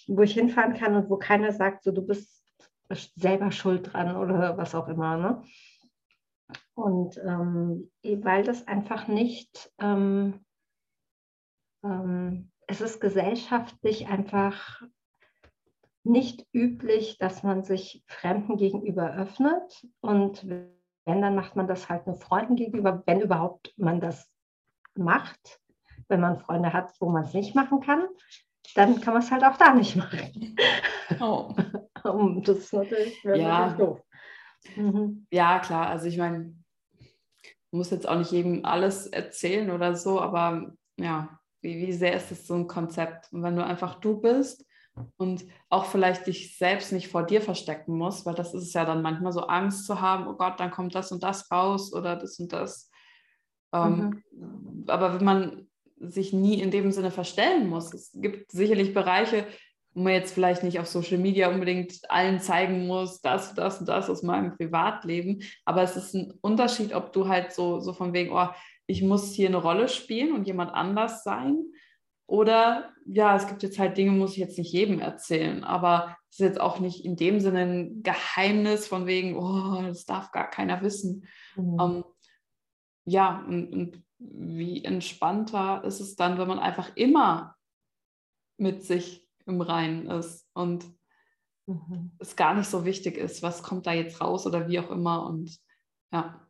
wo 0.07 0.23
ich 0.23 0.33
hinfahren 0.33 0.73
kann 0.73 0.97
und 0.97 1.11
wo 1.11 1.19
keiner 1.19 1.53
sagt, 1.53 1.85
so 1.85 1.93
du 1.93 2.01
bist 2.01 2.43
selber 3.17 3.53
schuld 3.53 3.93
dran 3.93 4.17
oder 4.17 4.57
was 4.57 4.75
auch 4.75 4.89
immer. 4.89 5.19
Ne? 5.19 5.43
Und 6.73 7.19
ähm, 7.19 7.91
weil 8.03 8.43
das 8.43 8.67
einfach 8.67 9.07
nicht 9.07 9.71
ähm, 9.79 10.47
ähm, 11.85 12.51
es 12.67 12.81
ist 12.81 13.01
gesellschaftlich 13.01 14.09
einfach 14.09 14.83
nicht 16.05 16.47
üblich, 16.53 17.19
dass 17.19 17.43
man 17.43 17.65
sich 17.65 18.03
Fremden 18.07 18.57
gegenüber 18.57 19.15
öffnet. 19.15 19.87
Und 20.01 20.47
wenn, 20.49 21.23
dann 21.23 21.35
macht 21.35 21.57
man 21.57 21.67
das 21.67 21.89
halt 21.89 22.07
nur 22.07 22.17
Freunden 22.17 22.57
gegenüber, 22.57 23.03
wenn 23.07 23.21
überhaupt 23.21 23.73
man 23.77 24.01
das 24.01 24.31
macht. 24.95 25.61
Wenn 26.09 26.21
man 26.21 26.41
Freunde 26.41 26.73
hat, 26.73 26.95
wo 27.01 27.11
man 27.11 27.25
es 27.25 27.35
nicht 27.35 27.55
machen 27.55 27.81
kann, 27.81 28.07
dann 28.75 29.01
kann 29.01 29.15
man 29.15 29.23
es 29.23 29.31
halt 29.31 29.45
auch 29.45 29.57
da 29.57 29.75
nicht 29.75 29.97
machen. 29.97 30.57
Oh. 31.21 31.55
das 32.45 32.59
ist 32.59 32.73
natürlich, 32.73 33.23
ja. 33.25 33.75
doof. 33.75 34.03
Mhm. 34.77 35.27
Ja, 35.31 35.59
klar. 35.59 35.89
Also 35.89 36.07
ich 36.07 36.17
meine, 36.17 36.55
muss 37.71 37.91
jetzt 37.91 38.09
auch 38.09 38.17
nicht 38.17 38.33
jedem 38.33 38.65
alles 38.65 39.07
erzählen 39.07 39.71
oder 39.71 39.95
so, 39.95 40.21
aber 40.21 40.73
ja, 40.97 41.38
wie, 41.61 41.87
wie 41.87 41.93
sehr 41.93 42.15
ist 42.15 42.31
es 42.31 42.47
so 42.47 42.55
ein 42.55 42.67
Konzept? 42.67 43.33
Und 43.33 43.43
wenn 43.43 43.57
du 43.57 43.65
einfach 43.65 44.01
du 44.01 44.21
bist 44.21 44.65
und 45.17 45.45
auch 45.69 45.87
vielleicht 45.87 46.27
dich 46.27 46.57
selbst 46.57 46.93
nicht 46.93 47.09
vor 47.09 47.25
dir 47.25 47.41
verstecken 47.41 47.97
musst, 47.97 48.27
weil 48.27 48.35
das 48.35 48.55
ist 48.55 48.65
es 48.65 48.73
ja 48.73 48.85
dann 48.85 49.03
manchmal 49.03 49.33
so 49.33 49.43
Angst 49.43 49.87
zu 49.87 50.01
haben, 50.01 50.27
oh 50.27 50.35
Gott, 50.35 50.59
dann 50.61 50.71
kommt 50.71 50.95
das 50.95 51.13
und 51.13 51.23
das 51.23 51.51
raus 51.51 51.93
oder 51.93 52.17
das 52.17 52.39
und 52.39 52.53
das. 52.53 52.91
Ähm, 53.73 54.23
mhm. 54.31 54.85
Aber 54.89 55.15
wenn 55.15 55.25
man 55.25 55.69
sich 56.01 56.33
nie 56.33 56.61
in 56.61 56.71
dem 56.71 56.93
Sinne 56.93 57.11
verstellen 57.11 57.69
muss, 57.69 57.93
es 57.93 58.11
gibt 58.15 58.53
sicherlich 58.53 58.95
Bereiche, 58.95 59.47
wo 59.95 60.03
man 60.03 60.13
jetzt 60.13 60.33
vielleicht 60.33 60.63
nicht 60.63 60.79
auf 60.79 60.87
Social 60.87 61.19
Media 61.19 61.49
unbedingt 61.51 62.09
allen 62.09 62.41
zeigen 62.41 62.87
muss, 62.87 63.21
das, 63.21 63.55
das 63.55 63.81
und 63.81 63.89
das 63.89 64.09
aus 64.09 64.23
meinem 64.23 64.57
Privatleben, 64.57 65.43
aber 65.65 65.83
es 65.83 65.97
ist 65.97 66.15
ein 66.15 66.33
Unterschied, 66.41 66.95
ob 66.95 67.13
du 67.13 67.29
halt 67.29 67.53
so, 67.53 67.81
so 67.81 67.93
von 67.93 68.13
wegen, 68.13 68.33
oh, 68.33 68.49
ich 68.89 69.03
muss 69.03 69.35
hier 69.35 69.49
eine 69.49 69.59
Rolle 69.59 69.87
spielen 69.89 70.33
und 70.33 70.47
jemand 70.47 70.73
anders 70.73 71.23
sein. 71.23 71.63
Oder 72.27 72.91
ja, 73.07 73.37
es 73.37 73.47
gibt 73.47 73.63
jetzt 73.63 73.79
halt 73.79 73.97
Dinge, 73.97 74.13
muss 74.13 74.33
ich 74.33 74.39
jetzt 74.39 74.59
nicht 74.59 74.73
jedem 74.73 74.99
erzählen, 74.99 75.63
aber 75.63 76.17
es 76.31 76.41
ist 76.41 76.47
jetzt 76.47 76.61
auch 76.61 76.81
nicht 76.81 77.05
in 77.05 77.15
dem 77.15 77.39
Sinne 77.39 77.61
ein 77.61 78.03
Geheimnis 78.03 78.87
von 78.89 79.07
wegen, 79.07 79.37
oh, 79.37 79.83
das 79.83 80.05
darf 80.07 80.33
gar 80.33 80.51
keiner 80.51 80.83
wissen. 80.83 81.27
Mhm. 81.55 81.79
Ähm, 81.81 82.05
ja, 83.05 83.45
und, 83.47 83.73
und 83.73 84.03
wie 84.19 84.85
entspannter 84.85 85.85
ist 85.85 86.01
es 86.01 86.17
dann, 86.17 86.39
wenn 86.39 86.49
man 86.49 86.59
einfach 86.59 86.97
immer 86.97 87.57
mit 88.57 88.85
sich 88.85 89.29
im 89.47 89.61
Reinen 89.61 90.07
ist 90.11 90.49
und 90.55 90.85
mhm. 91.67 92.13
es 92.19 92.37
gar 92.37 92.55
nicht 92.55 92.69
so 92.69 92.87
wichtig 92.87 93.19
ist, 93.19 93.43
was 93.43 93.63
kommt 93.63 93.87
da 93.87 93.93
jetzt 93.93 94.21
raus 94.21 94.47
oder 94.47 94.67
wie 94.67 94.81
auch 94.81 94.91
immer. 94.91 95.27
Und 95.27 95.59
ja. 96.11 96.48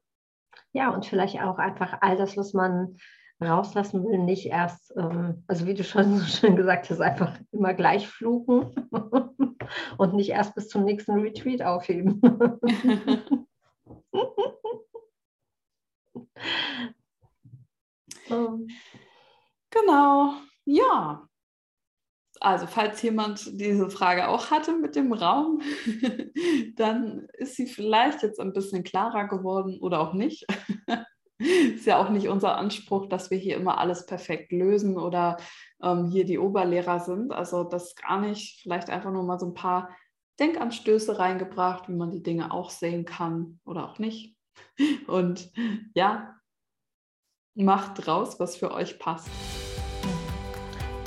Ja, 0.79 0.91
und 0.91 1.05
vielleicht 1.05 1.41
auch 1.41 1.59
einfach 1.59 1.99
all 2.03 2.17
das, 2.17 2.37
was 2.37 2.53
man 2.53 2.99
rauslassen 3.43 4.05
will, 4.05 4.19
nicht 4.19 4.47
erst, 4.47 4.95
ähm, 4.97 5.43
also 5.49 5.67
wie 5.67 5.75
du 5.75 5.83
schon 5.83 6.19
so 6.19 6.25
schön 6.25 6.55
gesagt 6.55 6.89
hast, 6.89 7.01
einfach 7.01 7.37
immer 7.51 7.75
gleich 7.75 8.07
fluchen 8.07 8.89
und 9.99 10.15
nicht 10.15 10.31
erst 10.31 10.55
bis 10.55 10.69
zum 10.69 10.85
nächsten 10.85 11.19
Retreat 11.19 11.63
aufheben. 11.63 12.21
genau, 19.71 20.35
ja. 20.65 21.29
Also 22.41 22.67
falls 22.67 23.03
jemand 23.03 23.61
diese 23.61 23.91
Frage 23.91 24.29
auch 24.29 24.51
hatte 24.51 24.73
mit 24.73 24.97
dem 24.97 25.13
Raum, 25.13 25.61
dann 26.77 27.27
ist 27.35 27.57
sie 27.57 27.67
vielleicht 27.67 28.23
jetzt 28.23 28.41
ein 28.41 28.53
bisschen 28.53 28.85
klarer 28.85 29.27
geworden 29.27 29.79
oder 29.81 30.01
auch 30.01 30.13
nicht. 30.13 30.47
ist 31.39 31.87
ja 31.87 31.99
auch 31.99 32.11
nicht 32.11 32.29
unser 32.29 32.57
Anspruch, 32.57 33.07
dass 33.07 33.31
wir 33.31 33.39
hier 33.39 33.57
immer 33.57 33.79
alles 33.79 34.07
perfekt 34.07 34.53
lösen 34.53 34.99
oder 34.99 35.37
ähm, 35.83 36.07
hier 36.07 36.25
die 36.25 36.39
Oberlehrer 36.39 37.01
sind. 37.01 37.33
Also 37.33 37.65
das 37.65 37.95
gar 37.95 38.21
nicht. 38.21 38.61
Vielleicht 38.63 38.91
einfach 38.91 39.13
nur 39.13 39.23
mal 39.23 39.39
so 39.39 39.47
ein 39.47 39.55
paar 39.55 39.91
Denkanstöße 40.41 41.19
reingebracht, 41.19 41.89
wie 41.89 41.95
man 41.95 42.11
die 42.11 42.23
Dinge 42.23 42.53
auch 42.53 42.71
sehen 42.71 43.05
kann 43.05 43.61
oder 43.65 43.89
auch 43.89 43.99
nicht. 43.99 44.37
Und 45.07 45.51
ja, 45.95 46.35
macht 47.55 48.07
draus, 48.07 48.39
was 48.39 48.57
für 48.57 48.73
euch 48.73 48.99
passt. 48.99 49.29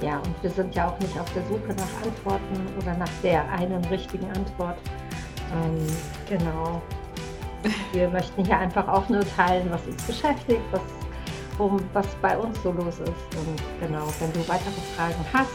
Ja, 0.02 0.18
und 0.18 0.42
wir 0.42 0.50
sind 0.50 0.74
ja 0.74 0.90
auch 0.90 1.00
nicht 1.00 1.18
auf 1.20 1.32
der 1.34 1.44
Suche 1.44 1.76
nach 1.78 2.04
Antworten 2.04 2.68
oder 2.82 2.98
nach 2.98 3.12
der 3.22 3.48
einen 3.52 3.86
richtigen 3.86 4.28
Antwort. 4.32 4.78
Ähm, 5.54 5.88
genau. 6.28 6.82
Wir 7.94 8.10
möchten 8.10 8.44
hier 8.44 8.58
einfach 8.58 8.88
auch 8.88 9.08
nur 9.10 9.22
teilen, 9.36 9.70
was 9.70 9.86
uns 9.86 10.02
beschäftigt, 10.04 10.62
was, 10.72 10.82
um, 11.60 11.80
was 11.94 12.08
bei 12.20 12.36
uns 12.36 12.62
so 12.64 12.72
los 12.72 13.00
ist. 13.00 13.38
Und 13.38 13.62
genau, 13.80 14.08
wenn 14.20 14.34
du 14.34 14.40
weitere 14.48 14.82
Fragen 14.96 15.24
hast 15.32 15.52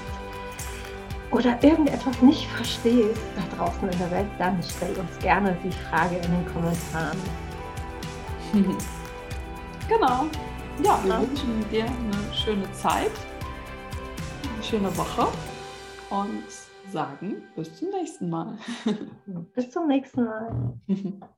oder 1.32 1.60
irgendetwas 1.64 2.22
nicht 2.22 2.46
verstehst 2.46 3.20
da 3.34 3.56
draußen 3.56 3.88
in 3.88 3.98
der 3.98 4.10
Welt, 4.12 4.28
dann 4.38 4.62
stell 4.62 4.94
uns 4.96 5.18
gerne 5.18 5.56
die 5.64 5.72
Frage 5.72 6.16
in 6.16 6.30
den 6.30 6.46
Kommentaren. 6.52 7.18
Genau. 9.88 10.24
Ja, 10.82 10.98
wir 11.04 11.20
wünschen 11.20 11.64
dir 11.70 11.84
eine 11.84 12.34
schöne 12.34 12.70
Zeit 12.72 13.12
schöne 14.66 14.96
Woche 14.96 15.28
und 16.10 16.42
sagen 16.90 17.42
bis 17.54 17.72
zum 17.76 17.90
nächsten 17.90 18.28
Mal. 18.28 18.58
Bis 19.54 19.70
zum 19.70 19.86
nächsten 19.86 20.24
Mal. 20.24 20.74